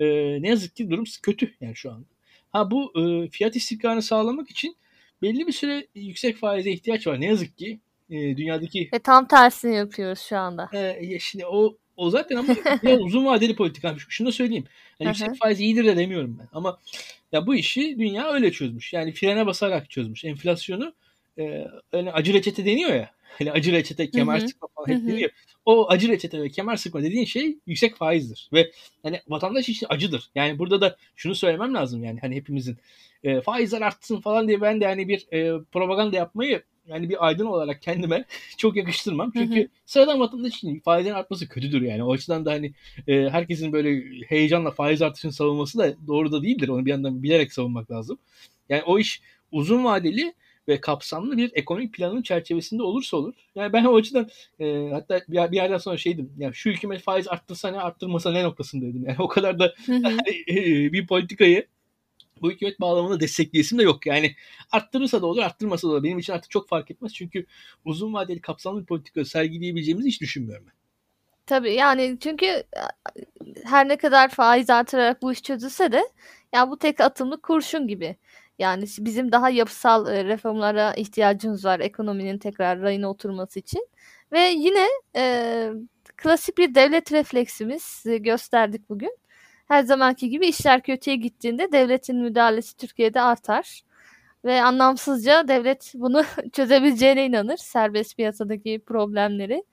E, 0.00 0.06
ne 0.42 0.48
yazık 0.48 0.76
ki 0.76 0.90
durum 0.90 1.04
kötü 1.22 1.54
yani 1.60 1.76
şu 1.76 1.90
anda. 1.92 2.06
Ha 2.52 2.70
bu 2.70 2.92
e, 3.00 3.28
fiyat 3.28 3.56
istikrarını 3.56 4.02
sağlamak 4.02 4.50
için 4.50 4.76
belli 5.22 5.46
bir 5.46 5.52
süre 5.52 5.86
yüksek 5.94 6.36
faize 6.36 6.70
ihtiyaç 6.70 7.06
var. 7.06 7.20
Ne 7.20 7.26
yazık 7.26 7.58
ki 7.58 7.80
e, 8.10 8.36
dünyadaki 8.36 8.88
Ve 8.94 8.98
tam 8.98 9.26
tersini 9.28 9.74
yapıyoruz 9.76 10.18
şu 10.20 10.36
anda. 10.36 10.68
e, 10.72 11.18
şimdi 11.18 11.46
o 11.46 11.76
o 12.00 12.10
zaten 12.10 12.36
ama 12.36 12.56
biraz 12.82 13.00
uzun 13.02 13.24
vadeli 13.24 13.56
politika. 13.56 13.96
Şunu 14.08 14.28
da 14.28 14.32
söyleyeyim. 14.32 14.64
Yani 15.00 15.08
yüksek 15.08 15.38
faiz 15.38 15.60
iyidir 15.60 15.84
de 15.84 15.96
demiyorum 15.96 16.36
ben. 16.40 16.48
Ama 16.52 16.78
ya 17.32 17.46
bu 17.46 17.54
işi 17.54 17.98
dünya 17.98 18.32
öyle 18.32 18.52
çözmüş. 18.52 18.92
Yani 18.92 19.12
frene 19.12 19.46
basarak 19.46 19.90
çözmüş. 19.90 20.24
Enflasyonu 20.24 20.92
e, 21.38 21.66
hani 21.92 22.12
acı 22.12 22.32
reçete 22.32 22.64
deniyor 22.64 22.94
ya. 22.94 23.10
Hani 23.38 23.52
acı 23.52 23.72
reçete, 23.72 24.10
kemer 24.10 24.38
sıkma 24.38 24.68
falan 24.76 24.88
hep 24.88 25.06
deniyor. 25.06 25.30
O 25.64 25.90
acı 25.90 26.08
reçete 26.08 26.42
ve 26.42 26.48
kemer 26.48 26.76
sıkma 26.76 27.02
dediğin 27.02 27.24
şey 27.24 27.58
yüksek 27.66 27.96
faizdir. 27.96 28.50
Ve 28.52 28.72
hani 29.02 29.20
vatandaş 29.28 29.68
için 29.68 29.86
acıdır. 29.90 30.30
Yani 30.34 30.58
burada 30.58 30.80
da 30.80 30.96
şunu 31.16 31.34
söylemem 31.34 31.74
lazım 31.74 32.04
yani 32.04 32.20
hani 32.20 32.36
hepimizin 32.36 32.78
e, 33.24 33.40
faizler 33.40 33.80
artsın 33.80 34.20
falan 34.20 34.48
diye 34.48 34.60
ben 34.60 34.80
de 34.80 34.86
hani 34.86 35.08
bir 35.08 35.32
e, 35.32 35.62
propaganda 35.72 36.16
yapmayı 36.16 36.62
yani 36.90 37.08
bir 37.08 37.26
aydın 37.26 37.46
olarak 37.46 37.82
kendime 37.82 38.24
çok 38.56 38.76
yakıştırmam. 38.76 39.30
Çünkü 39.36 39.60
hı 39.60 39.64
hı. 39.64 39.68
sıradan 39.86 40.20
vatandaş 40.20 40.54
için 40.54 40.80
faizlerin 40.80 41.14
artması 41.14 41.48
kötüdür 41.48 41.82
yani. 41.82 42.04
O 42.04 42.12
açıdan 42.12 42.44
da 42.44 42.52
hani 42.52 42.72
e, 43.08 43.28
herkesin 43.30 43.72
böyle 43.72 44.02
heyecanla 44.26 44.70
faiz 44.70 45.02
artışını 45.02 45.32
savunması 45.32 45.78
da 45.78 45.94
doğru 46.06 46.32
da 46.32 46.42
değildir. 46.42 46.68
Onu 46.68 46.86
bir 46.86 46.90
yandan 46.90 47.22
bilerek 47.22 47.52
savunmak 47.52 47.90
lazım. 47.90 48.18
Yani 48.68 48.82
o 48.82 48.98
iş 48.98 49.20
uzun 49.52 49.84
vadeli 49.84 50.34
ve 50.68 50.80
kapsamlı 50.80 51.36
bir 51.36 51.50
ekonomik 51.54 51.94
planın 51.94 52.22
çerçevesinde 52.22 52.82
olursa 52.82 53.16
olur. 53.16 53.34
Yani 53.54 53.72
ben 53.72 53.84
o 53.84 53.96
açıdan 53.96 54.28
e, 54.60 54.88
hatta 54.92 55.20
bir, 55.28 55.52
bir 55.52 55.56
yerden 55.56 55.78
sonra 55.78 55.96
şeydim. 55.96 56.32
Yani 56.38 56.54
şu 56.54 56.70
hükümet 56.70 57.02
faiz 57.02 57.28
arttırsa 57.28 57.70
ne 57.70 57.80
arttırmasa 57.80 58.32
ne 58.32 58.44
noktasındaydım. 58.44 59.04
Yani 59.04 59.16
o 59.18 59.28
kadar 59.28 59.58
da 59.58 59.74
e, 60.48 60.56
bir 60.92 61.06
politikayı 61.06 61.66
bu 62.42 62.50
hükümet 62.50 62.80
bağlamında 62.80 63.20
destekleyesim 63.20 63.78
de 63.78 63.82
yok. 63.82 64.06
Yani 64.06 64.36
arttırırsa 64.70 65.22
da 65.22 65.26
olur, 65.26 65.42
arttırmasa 65.42 65.88
da 65.88 65.92
olur. 65.92 66.02
Benim 66.02 66.18
için 66.18 66.32
artık 66.32 66.50
çok 66.50 66.68
fark 66.68 66.90
etmez. 66.90 67.14
Çünkü 67.14 67.46
uzun 67.84 68.14
vadeli 68.14 68.40
kapsamlı 68.40 68.80
bir 68.80 68.86
politika 68.86 69.24
sergileyebileceğimizi 69.24 70.08
hiç 70.08 70.20
düşünmüyorum 70.20 70.66
ben. 70.66 70.74
Tabii 71.46 71.74
yani 71.74 72.16
çünkü 72.20 72.64
her 73.64 73.88
ne 73.88 73.96
kadar 73.96 74.28
faiz 74.28 74.70
artırarak 74.70 75.22
bu 75.22 75.32
iş 75.32 75.42
çözülse 75.42 75.92
de 75.92 76.02
ya 76.54 76.70
bu 76.70 76.78
tek 76.78 77.00
atımlık 77.00 77.42
kurşun 77.42 77.88
gibi. 77.88 78.16
Yani 78.58 78.84
bizim 78.98 79.32
daha 79.32 79.50
yapısal 79.50 80.06
reformlara 80.06 80.94
ihtiyacımız 80.94 81.64
var 81.64 81.80
ekonominin 81.80 82.38
tekrar 82.38 82.80
rayına 82.80 83.10
oturması 83.10 83.58
için. 83.58 83.88
Ve 84.32 84.40
yine 84.40 84.88
e, 85.16 85.70
klasik 86.16 86.58
bir 86.58 86.74
devlet 86.74 87.12
refleksimiz 87.12 88.04
gösterdik 88.20 88.88
bugün. 88.88 89.18
Her 89.70 89.82
zamanki 89.82 90.30
gibi 90.30 90.46
işler 90.46 90.82
kötüye 90.82 91.16
gittiğinde 91.16 91.72
devletin 91.72 92.16
müdahalesi 92.16 92.76
Türkiye'de 92.76 93.20
artar. 93.20 93.82
Ve 94.44 94.62
anlamsızca 94.62 95.48
devlet 95.48 95.92
bunu 95.94 96.22
çözebileceğine 96.52 97.26
inanır. 97.26 97.56
Serbest 97.56 98.16
piyasadaki 98.16 98.80
problemleri. 98.86 99.64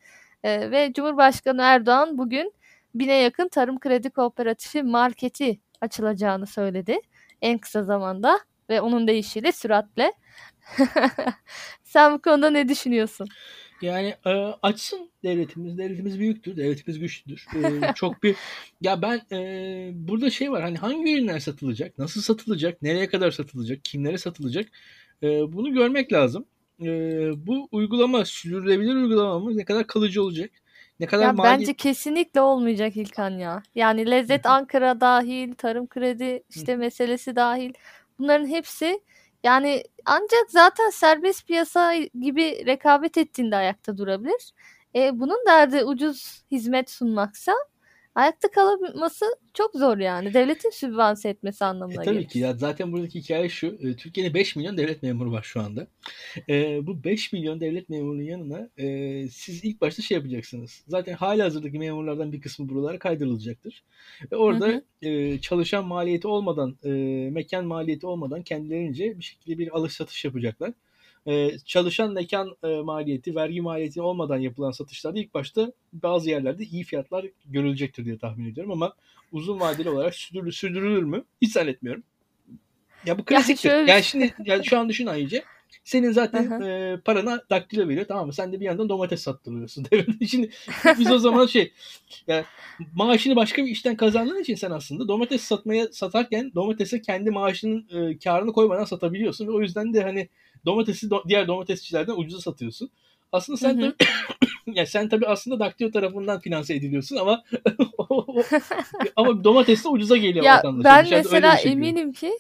E, 0.44 0.72
ve 0.72 0.94
Cumhurbaşkanı 0.94 1.62
Erdoğan 1.62 2.18
bugün 2.18 2.54
bine 2.96 3.14
yakın 3.14 3.48
tarım 3.48 3.80
kredi 3.80 4.10
kooperatifi 4.10 4.84
marketi 4.84 5.60
açılacağını 5.82 6.48
söyledi. 6.48 7.00
En 7.42 7.58
kısa 7.58 7.84
zamanda 7.84 8.40
ve 8.70 8.82
onun 8.82 9.08
değişiyle 9.08 9.52
süratle. 9.52 10.14
Sen 11.84 12.14
bu 12.14 12.22
konuda 12.22 12.50
ne 12.50 12.70
düşünüyorsun? 12.70 13.28
Yani 13.82 14.16
e, 14.26 14.30
açsın 14.62 15.10
devletimiz. 15.24 15.78
Devletimiz 15.78 16.20
büyüktür. 16.20 16.58
Devletimiz 16.58 17.00
güçlüdür. 17.00 17.46
E, 17.56 17.94
çok 17.96 18.24
bir 18.24 18.36
ya 18.82 19.02
ben 19.02 19.22
e, 19.32 19.92
burada 19.94 20.30
şey 20.30 20.52
var 20.52 20.62
hani 20.62 20.78
hangi 20.78 21.14
ürünler 21.14 21.40
satılacak? 21.40 21.98
Nasıl 21.98 22.22
satılacak? 22.22 22.82
Nereye 22.82 23.08
kadar 23.08 23.32
satılacak? 23.32 23.80
Kimlere 23.84 24.18
satılacak? 24.18 24.68
E, 25.24 25.28
bunu 25.54 25.74
görmek 25.74 26.14
lazım. 26.14 26.46
E, 26.82 26.88
bu 27.48 27.68
uygulama 27.72 28.26
sürdürülebilir 28.26 28.96
uygulama 28.96 29.40
mı? 29.40 29.58
Ne 29.58 29.66
kadar 29.66 29.88
kalıcı 29.88 30.24
olacak? 30.24 30.52
Ne 31.00 31.06
kadar 31.06 31.24
ya 31.24 31.34
mali... 31.34 31.60
Bence 31.60 31.74
kesinlikle 31.74 32.42
olmayacak 32.42 32.98
İlkan 32.98 33.32
ya. 33.32 33.64
Yani 33.76 34.12
Lezzet 34.12 34.46
Ankara 34.46 35.02
dahil, 35.02 35.54
Tarım 35.54 35.88
Kredi 35.88 36.44
işte 36.50 36.76
meselesi 36.76 37.36
dahil. 37.36 37.74
Bunların 38.20 38.48
hepsi 38.48 39.00
yani 39.48 39.84
ancak 40.06 40.52
zaten 40.52 40.90
serbest 40.90 41.48
piyasa 41.48 41.96
gibi 41.96 42.66
rekabet 42.66 43.18
ettiğinde 43.18 43.56
ayakta 43.56 43.98
durabilir. 43.98 44.52
E, 44.96 45.20
bunun 45.20 45.38
derdi 45.48 45.84
ucuz 45.84 46.44
hizmet 46.52 46.90
sunmaksa 46.92 47.54
ayakta 48.18 48.52
kalması 48.52 49.26
çok 49.54 49.76
zor 49.76 49.98
yani. 49.98 50.34
Devletin 50.34 50.70
sübvanse 50.70 51.30
etmesi 51.30 51.66
anlamına 51.66 52.02
e, 52.02 52.06
tabii 52.06 52.16
gelir. 52.16 52.28
ki 52.28 52.40
ya 52.40 52.54
zaten 52.54 52.92
buradaki 52.92 53.20
hikaye 53.20 53.50
şu. 53.50 53.68
E, 53.68 53.96
Türkiye'de 53.96 54.34
5 54.34 54.56
milyon 54.56 54.78
devlet 54.78 55.04
memuru 55.04 55.32
var 55.32 55.44
şu 55.44 55.62
anda. 55.62 55.88
E, 56.50 56.88
bu 56.88 57.04
5 57.04 57.34
milyon 57.34 57.60
devlet 57.60 57.90
memurunun 57.90 58.22
yanına 58.22 58.70
e, 58.78 59.28
siz 59.30 59.64
ilk 59.64 59.82
başta 59.82 60.02
şey 60.02 60.18
yapacaksınız. 60.18 60.84
Zaten 60.88 61.14
hali 61.14 61.42
hazırdaki 61.42 61.80
memurlardan 61.80 62.32
bir 62.32 62.42
kısmı 62.42 62.70
buralara 62.70 63.00
kaydırılacaktır. 63.00 63.84
Ve 64.32 64.36
orada 64.36 64.68
hı 64.68 64.84
hı. 65.04 65.08
E, 65.08 65.42
çalışan 65.42 65.86
maliyeti 65.86 66.28
olmadan, 66.28 66.78
e, 66.84 66.90
mekan 67.32 67.66
maliyeti 67.66 68.08
olmadan 68.08 68.44
kendilerince 68.44 69.18
bir 69.18 69.24
şekilde 69.24 69.58
bir 69.58 69.78
alış 69.78 69.94
satış 69.94 70.26
yapacaklar 70.26 70.74
e, 71.28 71.58
çalışan 71.66 72.14
mekan 72.14 72.56
e, 72.64 72.68
maliyeti, 72.68 73.36
vergi 73.36 73.62
maliyeti 73.62 74.02
olmadan 74.02 74.38
yapılan 74.38 74.72
satışlarda 74.72 75.20
ilk 75.20 75.34
başta 75.34 75.72
bazı 75.94 76.30
yerlerde 76.30 76.64
iyi 76.64 76.84
fiyatlar 76.84 77.26
görülecektir 77.46 78.06
diye 78.06 78.18
tahmin 78.18 78.52
ediyorum 78.52 78.72
ama 78.72 78.94
uzun 79.32 79.60
vadeli 79.60 79.90
olarak 79.90 80.16
sürdürülür, 80.16 80.52
sürdürülür 80.52 81.04
mü? 81.04 81.24
Hiç 81.42 81.52
zannetmiyorum. 81.52 82.04
Ya 83.06 83.20
bu 83.20 83.26
klasiktir. 83.26 83.70
Yani, 83.70 83.78
şöyle... 83.78 83.92
yani 83.92 84.04
şimdi 84.04 84.34
yani 84.46 84.66
şu 84.66 84.80
an 84.80 84.90
düşün 84.90 85.06
Ayice. 85.06 85.44
Senin 85.84 86.12
zaten 86.12 86.62
e, 86.62 86.98
parana 87.06 87.42
daktilo 87.50 87.88
veriyor 87.88 88.06
tamam 88.08 88.26
mı? 88.26 88.34
Sen 88.34 88.54
de 88.54 88.60
bir 88.60 88.66
yandan 88.66 88.90
domates 88.90 89.22
sattırıyorsun. 89.22 89.86
Şimdi 90.30 90.50
biz 91.00 91.12
o 91.12 91.20
zaman 91.20 91.46
şey 91.46 91.72
yani 92.28 92.44
maaşını 92.96 93.36
başka 93.36 93.66
bir 93.66 93.72
işten 93.72 93.96
kazandığın 93.96 94.42
için 94.42 94.56
sen 94.56 94.72
aslında 94.72 95.08
domates 95.08 95.42
satmaya 95.42 95.88
satarken 95.92 96.52
domatese 96.56 97.02
kendi 97.02 97.32
maaşının 97.32 97.86
e, 97.90 98.18
karını 98.18 98.54
koymadan 98.54 98.86
satabiliyorsun 98.86 99.48
ve 99.48 99.52
o 99.52 99.62
yüzden 99.62 99.94
de 99.94 100.04
hani 100.04 100.30
domatesi 100.66 101.08
do- 101.08 101.30
diğer 101.30 101.48
domatesçilerden 101.48 102.14
ucuza 102.14 102.42
satıyorsun. 102.42 102.90
Aslında 103.32 103.58
sen 103.58 103.80
tabii 103.80 103.94
yani 104.78 104.88
sen 104.88 105.10
tabii 105.10 105.28
aslında 105.28 105.60
Daktilo 105.60 105.92
tarafından 105.92 106.40
finanse 106.40 106.76
ediliyorsun 106.76 107.16
ama 107.16 107.44
ama 109.16 109.44
domates 109.44 109.84
de 109.84 109.90
ucuza 109.90 110.18
geliyor 110.18 110.46
ya 110.46 110.56
vatandaşa. 110.56 110.90
Ben 110.90 111.10
mesela 111.10 111.58
şey 111.58 111.72
eminim 111.72 112.12
ki 112.12 112.32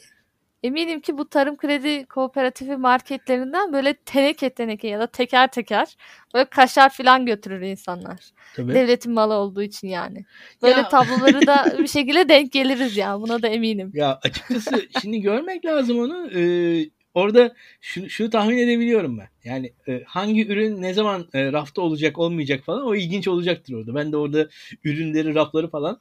eminim 0.67 1.01
ki 1.01 1.17
bu 1.17 1.29
tarım 1.29 1.57
kredi 1.57 2.05
kooperatifi 2.05 2.77
marketlerinden 2.77 3.73
böyle 3.73 3.93
teneke 3.93 4.49
teneke 4.49 4.87
ya 4.87 4.99
da 4.99 5.07
teker 5.07 5.51
teker 5.51 5.97
böyle 6.33 6.45
kaşar 6.45 6.89
falan 6.89 7.25
götürür 7.25 7.61
insanlar. 7.61 8.19
Tabii. 8.55 8.73
Devletin 8.73 9.13
malı 9.13 9.33
olduğu 9.33 9.61
için 9.61 9.87
yani. 9.87 10.25
Böyle 10.61 10.77
ya. 10.77 10.89
tabloları 10.89 11.47
da 11.47 11.77
bir 11.79 11.87
şekilde 11.87 12.29
denk 12.29 12.51
geliriz 12.51 12.97
ya 12.97 13.21
buna 13.21 13.41
da 13.41 13.47
eminim. 13.47 13.91
Ya 13.93 14.19
açıkçası 14.23 14.87
şimdi 15.01 15.21
görmek 15.21 15.65
lazım 15.65 15.99
onu. 15.99 16.29
Ee, 16.35 16.89
orada 17.13 17.53
şunu, 17.81 18.09
şunu 18.09 18.29
tahmin 18.29 18.57
edebiliyorum 18.57 19.17
ben. 19.17 19.29
Yani 19.43 19.73
e, 19.87 20.03
hangi 20.05 20.47
ürün 20.47 20.81
ne 20.81 20.93
zaman 20.93 21.27
e, 21.33 21.51
rafta 21.51 21.81
olacak 21.81 22.17
olmayacak 22.17 22.63
falan 22.63 22.85
o 22.85 22.95
ilginç 22.95 23.27
olacaktır 23.27 23.73
orada. 23.73 23.95
Ben 23.95 24.11
de 24.11 24.17
orada 24.17 24.47
ürünleri, 24.83 25.35
rafları 25.35 25.69
falan 25.69 25.99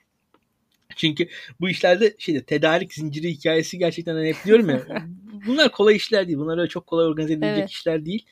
çünkü 1.01 1.29
bu 1.61 1.69
işlerde 1.69 2.15
şeyde 2.19 2.45
tedarik 2.45 2.95
zinciri 2.95 3.31
hikayesi 3.31 3.79
gerçekten 3.79 4.15
hani 4.15 4.29
hep 4.29 4.37
diyorum 4.45 4.71
ya 4.71 4.87
bunlar 5.47 5.73
kolay 5.73 5.97
işler 5.97 6.27
değil. 6.27 6.39
Bunlar 6.39 6.59
öyle 6.59 6.69
çok 6.69 6.87
kolay 6.87 7.07
organize 7.07 7.33
edilecek 7.33 7.59
evet. 7.59 7.71
işler 7.71 8.07
değil. 8.07 8.27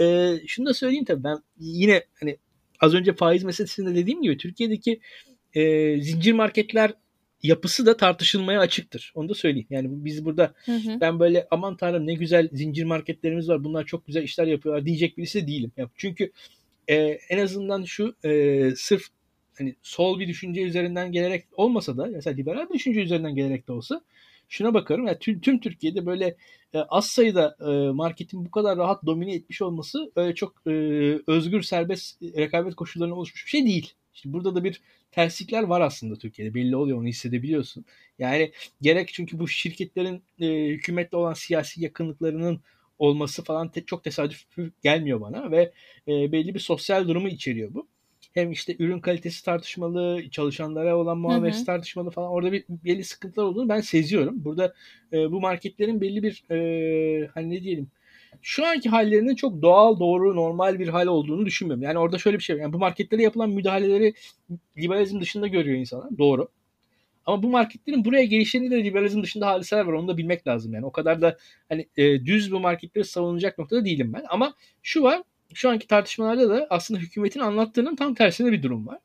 Ee, 0.00 0.40
şunu 0.46 0.66
da 0.66 0.74
söyleyeyim 0.74 1.04
tabii 1.04 1.24
ben 1.24 1.38
yine 1.58 2.04
hani 2.14 2.38
az 2.80 2.94
önce 2.94 3.12
faiz 3.12 3.44
meselesinde 3.44 3.94
dediğim 3.94 4.22
gibi 4.22 4.36
Türkiye'deki 4.36 5.00
e, 5.54 6.00
zincir 6.00 6.32
marketler 6.32 6.94
yapısı 7.42 7.86
da 7.86 7.96
tartışılmaya 7.96 8.60
açıktır. 8.60 9.12
Onu 9.14 9.28
da 9.28 9.34
söyleyeyim. 9.34 9.66
Yani 9.70 9.88
biz 9.90 10.24
burada 10.24 10.54
hı 10.64 10.72
hı. 10.72 11.00
ben 11.00 11.20
böyle 11.20 11.46
aman 11.50 11.76
tanrım 11.76 12.06
ne 12.06 12.14
güzel 12.14 12.48
zincir 12.52 12.84
marketlerimiz 12.84 13.48
var. 13.48 13.64
Bunlar 13.64 13.84
çok 13.84 14.06
güzel 14.06 14.22
işler 14.22 14.46
yapıyorlar 14.46 14.86
diyecek 14.86 15.18
birisi 15.18 15.42
de 15.42 15.46
değilim. 15.46 15.72
Çünkü 15.96 16.32
e, 16.88 16.94
en 17.28 17.38
azından 17.38 17.84
şu 17.84 18.14
e, 18.24 18.70
sırf 18.76 19.02
hani 19.60 19.76
sol 19.82 20.20
bir 20.20 20.28
düşünce 20.28 20.62
üzerinden 20.62 21.12
gelerek 21.12 21.44
olmasa 21.52 21.96
da 21.96 22.06
mesela 22.06 22.36
liberal 22.36 22.68
bir 22.68 22.74
düşünce 22.74 23.00
üzerinden 23.02 23.34
gelerek 23.34 23.68
de 23.68 23.72
olsa 23.72 24.00
şuna 24.48 24.74
bakarım. 24.74 25.06
Yani 25.06 25.18
tüm, 25.18 25.40
tüm 25.40 25.60
Türkiye'de 25.60 26.06
böyle 26.06 26.36
e, 26.74 26.78
az 26.78 27.06
sayıda 27.06 27.56
e, 27.60 27.92
marketin 27.92 28.44
bu 28.44 28.50
kadar 28.50 28.78
rahat 28.78 29.06
domine 29.06 29.34
etmiş 29.34 29.62
olması 29.62 30.12
öyle 30.16 30.34
çok 30.34 30.54
e, 30.66 30.70
özgür 31.26 31.62
serbest 31.62 32.22
rekabet 32.22 32.74
koşullarına 32.74 33.14
oluşmuş 33.14 33.44
bir 33.44 33.50
şey 33.50 33.66
değil. 33.66 33.92
İşte 34.14 34.32
burada 34.32 34.54
da 34.54 34.64
bir 34.64 34.80
terslikler 35.10 35.62
var 35.62 35.80
aslında 35.80 36.16
Türkiye'de. 36.16 36.54
Belli 36.54 36.76
oluyor 36.76 36.98
onu 36.98 37.06
hissedebiliyorsun. 37.06 37.84
Yani 38.18 38.52
gerek 38.82 39.08
çünkü 39.12 39.38
bu 39.38 39.48
şirketlerin 39.48 40.22
e, 40.40 40.68
hükümetle 40.68 41.16
olan 41.16 41.32
siyasi 41.34 41.82
yakınlıklarının 41.82 42.60
olması 42.98 43.44
falan 43.44 43.70
te- 43.70 43.84
çok 43.84 44.04
tesadüf 44.04 44.44
gelmiyor 44.82 45.20
bana 45.20 45.50
ve 45.50 45.72
e, 46.08 46.32
belli 46.32 46.54
bir 46.54 46.60
sosyal 46.60 47.08
durumu 47.08 47.28
içeriyor 47.28 47.74
bu. 47.74 47.88
Hem 48.34 48.52
işte 48.52 48.76
ürün 48.78 49.00
kalitesi 49.00 49.44
tartışmalı, 49.44 50.22
çalışanlara 50.30 50.96
olan 50.96 51.18
muamelesi 51.18 51.66
tartışmalı 51.66 52.10
falan. 52.10 52.30
Orada 52.30 52.52
bir 52.52 52.64
belli 52.68 53.04
sıkıntılar 53.04 53.44
olduğunu 53.44 53.68
ben 53.68 53.80
seziyorum. 53.80 54.44
Burada 54.44 54.74
e, 55.12 55.32
bu 55.32 55.40
marketlerin 55.40 56.00
belli 56.00 56.22
bir 56.22 56.44
e, 56.50 57.26
hani 57.34 57.50
ne 57.50 57.62
diyelim 57.62 57.90
şu 58.42 58.66
anki 58.66 58.88
hallerinin 58.88 59.34
çok 59.34 59.62
doğal, 59.62 60.00
doğru, 60.00 60.36
normal 60.36 60.78
bir 60.78 60.88
hal 60.88 61.06
olduğunu 61.06 61.46
düşünmüyorum. 61.46 61.82
Yani 61.82 61.98
orada 61.98 62.18
şöyle 62.18 62.38
bir 62.38 62.42
şey 62.42 62.56
var. 62.56 62.60
Yani 62.60 62.72
bu 62.72 62.78
marketlere 62.78 63.22
yapılan 63.22 63.50
müdahaleleri 63.50 64.14
liberalizm 64.78 65.20
dışında 65.20 65.46
görüyor 65.46 65.78
insanlar. 65.78 66.18
Doğru. 66.18 66.48
Ama 67.26 67.42
bu 67.42 67.48
marketlerin 67.48 68.04
buraya 68.04 68.24
gelişlerinde 68.24 68.70
de 68.70 68.84
liberalizm 68.84 69.22
dışında 69.22 69.46
hadiseler 69.46 69.84
var. 69.84 69.92
Onu 69.92 70.08
da 70.08 70.16
bilmek 70.16 70.46
lazım 70.46 70.74
yani. 70.74 70.86
O 70.86 70.92
kadar 70.92 71.22
da 71.22 71.36
hani 71.68 71.88
e, 71.96 72.26
düz 72.26 72.52
bu 72.52 72.60
marketleri 72.60 73.04
savunacak 73.04 73.58
noktada 73.58 73.84
değilim 73.84 74.12
ben. 74.12 74.24
Ama 74.28 74.54
şu 74.82 75.02
var. 75.02 75.22
Şu 75.54 75.70
anki 75.70 75.86
tartışmalarda 75.86 76.48
da 76.48 76.66
aslında 76.70 77.00
hükümetin 77.00 77.40
anlattığının 77.40 77.96
tam 77.96 78.14
tersine 78.14 78.52
bir 78.52 78.62
durum 78.62 78.86
var. 78.86 78.98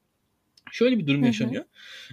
Şöyle 0.72 1.00
bir 1.00 1.08
durum 1.08 1.24
yaşanıyor. 1.24 1.64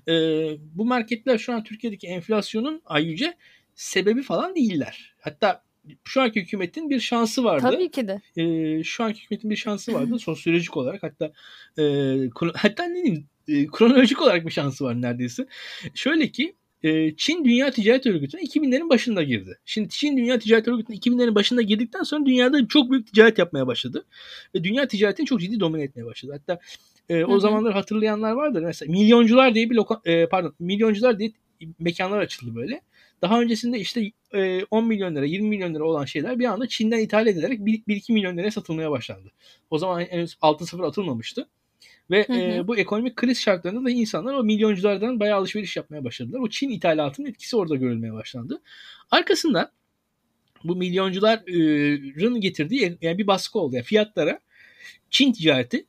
Hı 0.09 0.13
hı. 0.13 0.17
E, 0.17 0.57
bu 0.75 0.85
marketler 0.85 1.39
şu 1.39 1.53
an 1.53 1.65
Türkiye'deki 1.65 2.07
enflasyonun 2.07 2.83
ayrıca 2.85 3.35
sebebi 3.75 4.23
falan 4.23 4.55
değiller. 4.55 5.15
Hatta 5.21 5.63
şu 6.05 6.23
anki 6.23 6.41
hükümetin 6.41 6.91
bir 6.91 7.01
şansı 7.01 7.45
vardı. 7.45 7.69
Tabii 7.71 7.91
ki 7.91 8.09
de. 8.09 8.21
E, 8.37 8.85
şu 8.85 9.05
anki 9.05 9.23
hükümetin 9.23 9.51
bir 9.51 9.57
şansı 9.57 9.95
vardı 9.95 10.19
sosyolojik 10.19 10.77
olarak 10.77 11.03
hatta 11.03 11.33
e, 11.79 11.83
hatta 12.55 12.85
ne 12.85 12.95
diyeyim 12.95 13.27
e, 13.49 13.67
kronolojik 13.67 14.23
olarak 14.23 14.47
bir 14.47 14.51
şansı 14.51 14.85
var 14.85 15.03
neredeyse. 15.03 15.47
Şöyle 15.95 16.29
ki 16.29 16.55
e, 16.83 17.17
Çin 17.17 17.45
Dünya 17.45 17.71
Ticaret 17.71 18.07
Örgütü'ne 18.07 18.41
2000'lerin 18.41 18.89
başında 18.89 19.23
girdi. 19.23 19.59
Şimdi 19.65 19.89
Çin 19.89 20.17
Dünya 20.17 20.39
Ticaret 20.39 20.69
Örgütü'ne 20.69 20.97
2000'lerin 20.97 21.35
başında 21.35 21.63
girdikten 21.63 22.03
sonra 22.03 22.27
dünyada 22.27 22.69
çok 22.69 22.91
büyük 22.91 23.13
ticaret 23.13 23.39
yapmaya 23.39 23.67
başladı. 23.67 24.05
Ve 24.55 24.65
dünya 24.65 24.89
ticaretini 24.89 25.27
çok 25.27 25.41
ciddi 25.41 25.61
domine 25.61 25.83
etmeye 25.83 26.05
başladı. 26.05 26.33
Hatta 26.33 26.61
e, 27.09 27.25
o 27.25 27.41
zamanlar 27.41 27.73
hatırlayanlar 27.73 28.33
vardır. 28.33 28.63
Mesela 28.63 28.93
milyoncular 28.93 29.55
diye 29.55 29.71
bir 29.71 29.75
loka, 29.75 30.01
e, 30.05 30.27
pardon 30.27 30.55
milyoncular 30.59 31.19
diye 31.19 31.33
mekanlar 31.79 32.19
açıldı 32.19 32.55
böyle. 32.55 32.81
Daha 33.23 33.41
öncesinde 33.41 33.79
işte 33.79 34.13
10 34.71 34.85
milyon 34.85 35.15
lira 35.17 35.25
20 35.25 35.49
milyon 35.49 35.75
lira 35.75 35.85
olan 35.85 36.05
şeyler 36.05 36.39
bir 36.39 36.45
anda 36.45 36.69
Çin'den 36.69 36.99
ithal 36.99 37.27
edilerek 37.27 37.61
1-2 37.61 38.13
milyon 38.13 38.37
liraya 38.37 38.51
satılmaya 38.51 38.91
başlandı. 38.91 39.33
O 39.71 39.79
zaman 39.79 40.01
henüz 40.01 40.35
6-0 40.35 40.87
atılmamıştı. 40.87 41.49
Ve 42.13 42.25
hı 42.29 42.33
hı. 42.33 42.39
E, 42.39 42.69
bu 42.69 42.77
ekonomik 42.77 43.17
kriz 43.17 43.41
şartlarında 43.41 43.85
da 43.85 43.91
insanlar 43.91 44.35
o 44.35 44.45
milyonculardan 44.45 45.21
bayağı 45.21 45.39
alışveriş 45.39 45.77
yapmaya 45.77 46.05
başladılar. 46.05 46.41
O 46.41 46.49
Çin 46.49 46.71
ithalatının 46.71 47.27
etkisi 47.29 47.57
orada 47.57 47.77
görülmeye 47.77 48.13
başlandı. 48.13 48.63
Arkasından 49.11 49.71
bu 50.65 50.77
milyoncuların 50.77 52.41
getirdiği 52.41 52.99
yani 53.03 53.19
bir 53.19 53.27
baskı 53.27 53.59
oldu. 53.59 53.75
Yani 53.75 53.85
fiyatlara 53.85 54.41
Çin 55.11 55.33
ticareti 55.33 55.87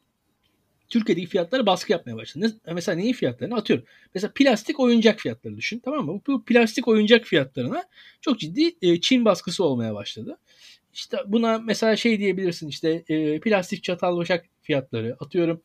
Türkiye'deki 0.89 1.27
fiyatlara 1.27 1.65
baskı 1.65 1.91
yapmaya 1.91 2.15
başladı. 2.15 2.59
Mesela 2.73 2.95
neyin 2.95 3.13
fiyatlarını 3.13 3.55
atıyorum. 3.55 3.85
Mesela 4.15 4.31
plastik 4.35 4.79
oyuncak 4.79 5.19
fiyatları 5.19 5.57
düşün 5.57 5.79
tamam 5.79 6.05
mı? 6.05 6.21
Bu 6.27 6.45
plastik 6.45 6.87
oyuncak 6.87 7.25
fiyatlarına 7.25 7.83
çok 8.21 8.39
ciddi 8.39 9.01
Çin 9.01 9.25
baskısı 9.25 9.63
olmaya 9.63 9.95
başladı. 9.95 10.37
İşte 10.93 11.17
buna 11.27 11.59
mesela 11.59 11.95
şey 11.95 12.19
diyebilirsin 12.19 12.67
işte 12.67 13.03
e, 13.07 13.39
plastik 13.39 13.83
çatal 13.83 14.17
başak 14.17 14.45
fiyatları 14.61 15.17
atıyorum 15.19 15.61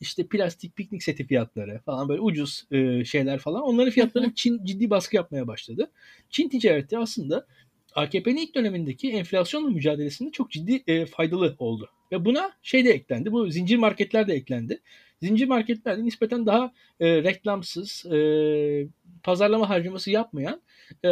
işte 0.00 0.26
plastik 0.26 0.76
piknik 0.76 1.02
seti 1.02 1.26
fiyatları 1.26 1.80
falan 1.84 2.08
böyle 2.08 2.20
ucuz 2.20 2.64
e, 2.70 3.04
şeyler 3.04 3.38
falan 3.38 3.62
onların 3.62 3.90
fiyatlarını 3.90 4.34
Çin 4.34 4.64
ciddi 4.64 4.90
baskı 4.90 5.16
yapmaya 5.16 5.46
başladı. 5.46 5.90
Çin 6.30 6.48
ticareti 6.48 6.98
aslında 6.98 7.46
AKP'nin 7.94 8.36
ilk 8.36 8.54
dönemindeki 8.54 9.10
enflasyonla 9.10 9.68
mücadelesinde 9.68 10.30
çok 10.30 10.50
ciddi 10.50 10.82
e, 10.86 11.06
faydalı 11.06 11.56
oldu. 11.58 11.90
Ve 12.12 12.24
buna 12.24 12.52
şey 12.62 12.84
de 12.84 12.90
eklendi. 12.90 13.32
Bu 13.32 13.50
zincir 13.50 13.76
marketler 13.76 14.28
de 14.28 14.34
eklendi. 14.34 14.80
Zincir 15.22 15.46
marketlerde 15.46 16.04
nispeten 16.04 16.46
daha 16.46 16.72
e, 17.00 17.22
reklamsız, 17.22 18.06
e, 18.06 18.18
pazarlama 19.22 19.68
harcaması 19.68 20.10
yapmayan 20.10 20.62
e, 21.04 21.08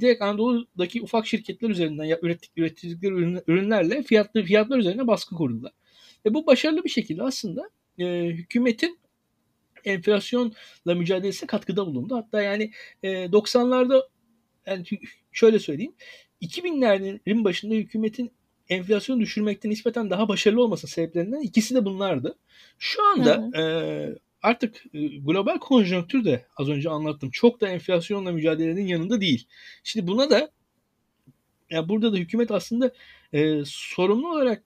direkt 0.00 0.22
Anadolu'daki 0.22 1.02
ufak 1.02 1.26
şirketler 1.26 1.70
üzerinden 1.70 2.18
ürettik, 2.22 2.50
ürettikleri 2.56 3.42
ürünlerle 3.46 4.02
fiyatlı 4.02 4.42
fiyatlar 4.42 4.78
üzerine 4.78 5.06
baskı 5.06 5.34
kurdular. 5.34 5.72
Ve 6.26 6.34
bu 6.34 6.46
başarılı 6.46 6.84
bir 6.84 6.90
şekilde 6.90 7.22
aslında 7.22 7.70
e, 7.98 8.26
hükümetin 8.26 8.98
enflasyonla 9.84 10.94
mücadelesine 10.94 11.46
katkıda 11.46 11.86
bulundu. 11.86 12.16
Hatta 12.16 12.42
yani 12.42 12.70
e, 13.02 13.08
90'larda 13.08 14.02
yani 14.66 14.84
şöyle 15.32 15.58
söyleyeyim 15.58 15.94
2000'lerin 16.42 17.44
başında 17.44 17.74
hükümetin 17.74 18.32
enflasyonu 18.68 19.20
düşürmekte 19.20 19.68
nispeten 19.68 20.10
daha 20.10 20.28
başarılı 20.28 20.62
olması 20.62 20.86
sebeplerinden 20.86 21.40
ikisi 21.40 21.74
de 21.74 21.84
bunlardı. 21.84 22.38
Şu 22.78 23.02
anda 23.04 23.58
e, 23.58 23.62
artık 24.44 24.84
e, 24.94 25.06
global 25.06 25.58
konjonktür 25.58 26.24
de 26.24 26.46
az 26.56 26.68
önce 26.68 26.90
anlattım. 26.90 27.30
Çok 27.30 27.60
da 27.60 27.68
enflasyonla 27.68 28.32
mücadelenin 28.32 28.86
yanında 28.86 29.20
değil. 29.20 29.46
Şimdi 29.84 30.06
buna 30.06 30.30
da 30.30 30.50
yani 31.70 31.88
burada 31.88 32.12
da 32.12 32.16
hükümet 32.16 32.50
aslında 32.50 32.92
e, 33.32 33.62
sorumlu 33.66 34.32
olarak 34.32 34.62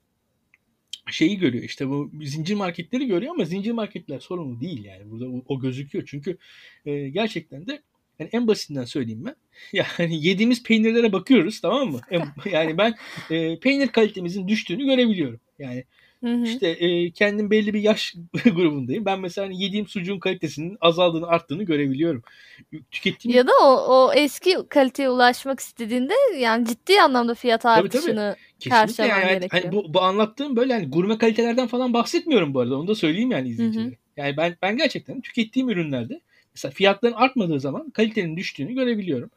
şeyi 1.11 1.39
görüyor 1.39 1.65
işte 1.65 1.89
bu 1.89 2.11
zincir 2.23 2.55
marketleri 2.55 3.07
görüyor 3.07 3.35
ama 3.35 3.45
zincir 3.45 3.73
marketler 3.73 4.21
sorumlu 4.21 4.61
değil 4.61 4.85
yani 4.85 5.11
burada 5.11 5.29
o, 5.29 5.43
o 5.49 5.61
gözüküyor 5.61 6.05
çünkü 6.07 6.39
e, 6.87 7.09
gerçekten 7.09 7.67
de 7.67 7.83
yani 8.19 8.31
en 8.33 8.47
basitinden 8.47 8.85
söyleyeyim 8.85 9.25
ben. 9.25 9.37
Yani 9.99 10.27
yediğimiz 10.27 10.63
peynirlere 10.63 11.13
bakıyoruz 11.13 11.61
tamam 11.61 11.91
mı? 11.91 12.01
Yani 12.53 12.79
ben 12.79 12.95
e, 13.31 13.59
peynir 13.59 13.89
kalitemizin 13.89 14.49
düştüğünü 14.49 14.85
görebiliyorum. 14.85 15.41
Yani 15.59 15.85
Hı 16.25 16.35
hı. 16.35 16.45
İşte 16.45 16.69
e, 16.69 17.11
kendim 17.11 17.51
belli 17.51 17.75
bir 17.75 17.81
yaş 17.81 18.15
grubundayım. 18.45 19.05
Ben 19.05 19.21
mesela 19.21 19.47
hani 19.47 19.63
yediğim 19.63 19.87
sucuğun 19.87 20.19
kalitesinin 20.19 20.77
azaldığını, 20.81 21.27
arttığını 21.27 21.63
görebiliyorum. 21.63 22.23
Tükettiğim... 22.91 23.37
Ya 23.37 23.47
da 23.47 23.53
o, 23.63 23.95
o 23.95 24.13
eski 24.13 24.57
kaliteye 24.69 25.11
ulaşmak 25.11 25.61
istediğinde 25.61 26.15
yani 26.39 26.67
ciddi 26.67 27.01
anlamda 27.01 27.35
fiyat 27.35 27.67
artışını 27.67 28.37
karşılaman 28.69 29.21
yani, 29.21 29.29
gerekiyor. 29.29 29.63
Hani 29.63 29.73
bu, 29.73 29.95
bu 29.95 30.03
anlattığım 30.03 30.57
böyle 30.57 30.73
hani 30.73 30.91
gurme 30.91 31.19
kalitelerden 31.19 31.67
falan 31.67 31.93
bahsetmiyorum 31.93 32.55
bu 32.55 32.61
arada. 32.61 32.79
Onu 32.79 32.89
da 32.89 32.95
söyleyeyim 32.95 33.31
yani 33.31 33.49
izleyicilere. 33.49 33.97
Yani 34.17 34.37
ben 34.37 34.57
ben 34.63 34.77
gerçekten 34.77 35.21
tükettiğim 35.21 35.71
ürünlerde 35.71 36.21
mesela 36.55 36.73
fiyatların 36.73 37.13
artmadığı 37.13 37.61
zaman 37.61 37.91
kalitenin 37.91 38.37
düştüğünü 38.37 38.75
görebiliyorum. 38.75 39.31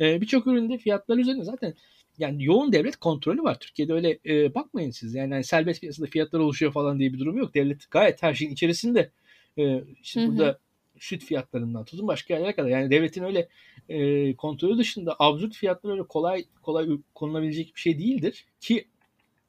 Ee, 0.00 0.20
Birçok 0.20 0.46
üründe 0.46 0.78
fiyatlar 0.78 1.18
üzerinde 1.18 1.44
zaten 1.44 1.74
yani 2.18 2.44
yoğun 2.44 2.72
devlet 2.72 2.96
kontrolü 2.96 3.42
var. 3.42 3.58
Türkiye'de 3.60 3.92
öyle 3.92 4.18
e, 4.26 4.54
bakmayın 4.54 4.90
siz. 4.90 5.14
Yani, 5.14 5.32
yani 5.32 5.44
serbest 5.44 5.80
piyasada 5.80 6.06
fiyatlar 6.06 6.40
oluşuyor 6.40 6.72
falan 6.72 6.98
diye 6.98 7.12
bir 7.12 7.18
durum 7.18 7.36
yok. 7.38 7.54
Devlet 7.54 7.90
gayet 7.90 8.22
her 8.22 8.34
şeyin 8.34 8.52
içerisinde. 8.52 9.10
E, 9.58 9.84
işte 10.02 10.20
hı 10.20 10.24
hı. 10.24 10.28
burada 10.30 10.58
süt 10.98 11.24
fiyatlarından 11.24 11.84
tutun 11.84 12.08
başka 12.08 12.34
yerlere 12.34 12.54
kadar. 12.54 12.68
Yani 12.68 12.90
devletin 12.90 13.24
öyle 13.24 13.48
e, 13.88 14.34
kontrolü 14.36 14.78
dışında 14.78 15.16
absürt 15.18 15.54
fiyatlar 15.54 15.92
öyle 15.92 16.02
kolay 16.02 16.44
kolay 16.62 16.88
konulabilecek 17.14 17.74
bir 17.74 17.80
şey 17.80 17.98
değildir. 17.98 18.46
Ki 18.60 18.88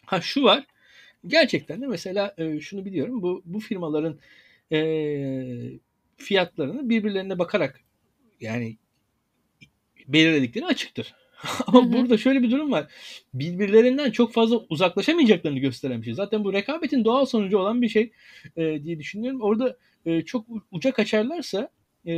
ha 0.06 0.21
şu 0.21 0.43
var. 0.43 0.65
Gerçekten 1.27 1.82
de 1.82 1.88
mesela 1.88 2.36
e, 2.38 2.60
şunu 2.60 2.86
biliyorum. 2.86 3.21
Bu 3.21 3.41
bu 3.45 3.60
firmaların 3.60 4.19
e, 4.71 4.80
fiyatlarını 6.17 6.89
birbirlerine 6.89 7.39
bakarak 7.39 7.82
yani 8.41 8.77
belirledikleri 10.08 10.65
açıktır. 10.65 11.15
Ama 11.67 11.93
burada 11.93 12.17
şöyle 12.17 12.43
bir 12.43 12.52
durum 12.52 12.71
var. 12.71 12.88
Birbirlerinden 13.34 14.12
çok 14.12 14.34
fazla 14.34 14.58
uzaklaşamayacaklarını 14.69 15.60
gösteren 15.60 16.00
bir 16.00 16.06
şey. 16.06 16.13
Zaten 16.13 16.43
bu 16.43 16.54
rekabetin 16.54 17.06
doğal 17.06 17.26
sonucu 17.26 17.58
olan 17.58 17.82
bir 17.82 17.89
şey 17.89 18.12
e, 18.58 18.84
diye 18.84 19.00
düşünüyorum. 19.00 19.41
Orada 19.41 19.78
e, 20.06 20.21
çok 20.21 20.45
uca 20.71 20.91
kaçarlarsa 20.91 21.69
e, 22.08 22.12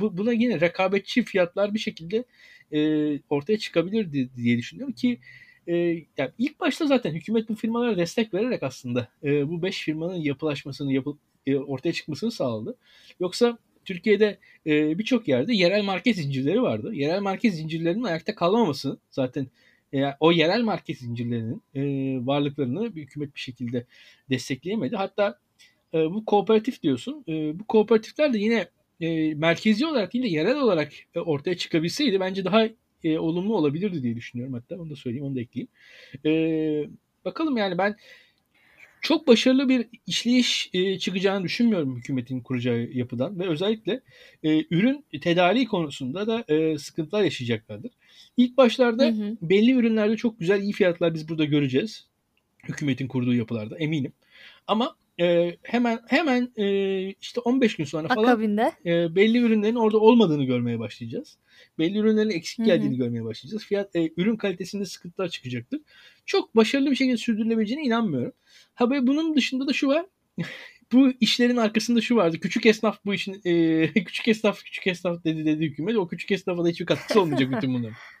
bu, 0.00 0.18
buna 0.18 0.32
yine 0.32 0.60
rekabetçi 0.60 1.22
fiyatlar 1.22 1.74
bir 1.74 1.78
şekilde 1.78 2.24
e, 2.72 3.20
ortaya 3.30 3.58
çıkabilir 3.58 4.12
diye, 4.12 4.28
diye 4.36 4.58
düşünüyorum 4.58 4.94
ki 4.94 5.18
e, 5.66 5.74
yani 6.18 6.30
ilk 6.38 6.60
başta 6.60 6.86
zaten 6.86 7.14
hükümet 7.14 7.48
bu 7.48 7.54
firmalara 7.54 7.96
destek 7.96 8.34
vererek 8.34 8.62
aslında 8.62 9.08
e, 9.24 9.48
bu 9.48 9.62
beş 9.62 9.78
firmanın 9.78 10.14
yapılaşmasını 10.14 10.92
yapı, 10.92 11.16
e, 11.46 11.56
ortaya 11.56 11.92
çıkmasını 11.92 12.30
sağladı. 12.30 12.76
Yoksa 13.20 13.58
Türkiye'de 13.84 14.38
e, 14.66 14.98
birçok 14.98 15.28
yerde 15.28 15.54
yerel 15.54 15.84
market 15.84 16.16
zincirleri 16.16 16.62
vardı. 16.62 16.94
Yerel 16.94 17.20
market 17.20 17.54
zincirlerinin 17.54 18.04
ayakta 18.04 18.34
kalmaması 18.34 18.98
zaten 19.10 19.46
e, 19.94 20.04
o 20.20 20.32
yerel 20.32 20.62
market 20.62 20.98
zincirlerinin 20.98 21.62
e, 21.74 21.82
varlıklarını 22.26 22.96
bir 22.96 23.02
hükümet 23.02 23.34
bir 23.34 23.40
şekilde 23.40 23.86
destekleyemedi. 24.30 24.96
Hatta 24.96 25.38
e, 25.94 25.98
bu 25.98 26.24
kooperatif 26.24 26.82
diyorsun. 26.82 27.24
E, 27.28 27.58
bu 27.58 27.64
kooperatifler 27.64 28.32
de 28.32 28.38
yine 28.38 28.68
e, 29.00 29.34
merkezi 29.34 29.86
olarak 29.86 30.12
değil 30.12 30.24
de 30.24 30.28
yerel 30.28 30.60
olarak 30.60 30.92
e, 31.14 31.20
ortaya 31.20 31.56
çıkabilseydi 31.56 32.20
bence 32.20 32.44
daha 32.44 32.68
e, 33.04 33.18
olumlu 33.18 33.56
olabilirdi 33.56 34.02
diye 34.02 34.16
düşünüyorum 34.16 34.54
hatta. 34.54 34.76
Onu 34.76 34.90
da 34.90 34.96
söyleyeyim, 34.96 35.26
onu 35.26 35.36
da 35.36 35.40
ekleyeyim. 35.40 35.68
E, 36.24 36.30
bakalım 37.24 37.56
yani 37.56 37.78
ben 37.78 37.96
çok 39.00 39.26
başarılı 39.26 39.68
bir 39.68 39.86
işleyiş 40.06 40.70
e, 40.72 40.98
çıkacağını 40.98 41.44
düşünmüyorum 41.44 41.96
hükümetin 41.96 42.40
kuracağı 42.40 42.78
yapıdan 42.78 43.38
ve 43.38 43.48
özellikle 43.48 44.00
e, 44.42 44.64
ürün 44.70 45.04
tedariği 45.20 45.66
konusunda 45.66 46.26
da 46.26 46.44
e, 46.54 46.78
sıkıntılar 46.78 47.22
yaşayacaklardır. 47.22 47.92
İlk 48.36 48.56
başlarda 48.56 49.04
hı 49.04 49.08
hı. 49.08 49.36
belli 49.42 49.72
ürünlerde 49.72 50.16
çok 50.16 50.40
güzel 50.40 50.62
iyi 50.62 50.72
fiyatlar 50.72 51.14
biz 51.14 51.28
burada 51.28 51.44
göreceğiz. 51.44 52.06
Hükümetin 52.68 53.08
kurduğu 53.08 53.34
yapılarda 53.34 53.78
eminim. 53.78 54.12
Ama 54.66 54.96
e, 55.20 55.56
hemen 55.62 56.00
hemen 56.08 56.52
e, 56.56 57.14
işte 57.20 57.40
15 57.40 57.76
gün 57.76 57.84
sonra 57.84 58.08
falan 58.08 58.24
Akabinde. 58.24 58.72
e, 58.86 59.14
belli 59.14 59.38
ürünlerin 59.38 59.74
orada 59.74 59.98
olmadığını 59.98 60.44
görmeye 60.44 60.78
başlayacağız. 60.78 61.38
Belli 61.78 61.98
ürünlerin 61.98 62.30
eksik 62.30 62.66
geldiğini 62.66 62.90
Hı-hı. 62.90 62.98
görmeye 62.98 63.24
başlayacağız. 63.24 63.64
Fiyat 63.64 63.96
e, 63.96 64.10
ürün 64.16 64.36
kalitesinde 64.36 64.84
sıkıntılar 64.84 65.28
çıkacaktır. 65.28 65.80
Çok 66.26 66.56
başarılı 66.56 66.90
bir 66.90 66.96
şekilde 66.96 67.16
sürdürülebileceğine 67.16 67.82
inanmıyorum. 67.82 68.32
Ha 68.74 68.90
böyle 68.90 69.06
bunun 69.06 69.36
dışında 69.36 69.66
da 69.66 69.72
şu 69.72 69.88
var. 69.88 70.06
bu 70.92 71.12
işlerin 71.20 71.56
arkasında 71.56 72.00
şu 72.00 72.16
vardı. 72.16 72.40
Küçük 72.40 72.66
esnaf 72.66 73.04
bu 73.04 73.14
işin 73.14 73.40
e, 73.44 73.92
küçük 74.04 74.28
esnaf 74.28 74.62
küçük 74.62 74.86
esnaf 74.86 75.24
dedi 75.24 75.46
dedi 75.46 75.64
hükümet. 75.64 75.96
O 75.96 76.08
küçük 76.08 76.32
esnafa 76.32 76.64
da 76.64 76.68
hiçbir 76.68 76.86
katkısı 76.86 77.20
olmayacak 77.20 77.52
bütün 77.56 77.74
bunların. 77.74 77.96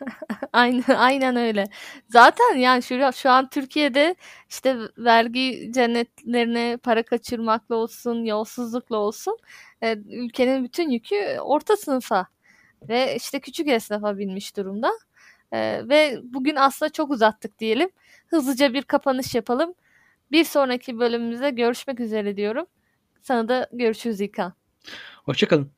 aynen, 0.52 0.82
aynen 0.96 1.36
öyle. 1.36 1.64
Zaten 2.08 2.56
yani 2.56 2.82
şu, 2.82 3.12
şu 3.14 3.30
an 3.30 3.48
Türkiye'de 3.48 4.14
işte 4.48 4.76
vergi 4.98 5.70
cennetlerine 5.74 6.76
para 6.82 7.02
kaçırmakla 7.02 7.74
olsun, 7.74 8.24
yolsuzlukla 8.24 8.96
olsun 8.96 9.36
e, 9.82 9.96
ülkenin 10.10 10.64
bütün 10.64 10.90
yükü 10.90 11.38
orta 11.40 11.76
sınıfa 11.76 12.26
ve 12.88 13.16
işte 13.16 13.40
küçük 13.40 13.68
esnafa 13.68 14.18
binmiş 14.18 14.56
durumda. 14.56 14.90
Ee, 15.52 15.88
ve 15.88 16.20
bugün 16.22 16.56
aslında 16.56 16.92
çok 16.92 17.10
uzattık 17.10 17.58
diyelim. 17.58 17.90
Hızlıca 18.26 18.74
bir 18.74 18.82
kapanış 18.82 19.34
yapalım. 19.34 19.74
Bir 20.30 20.44
sonraki 20.44 20.98
bölümümüzde 20.98 21.50
görüşmek 21.50 22.00
üzere 22.00 22.36
diyorum. 22.36 22.66
Sana 23.22 23.48
da 23.48 23.68
görüşürüz 23.72 24.20
İlkan. 24.20 24.52
Hoşçakalın. 25.24 25.70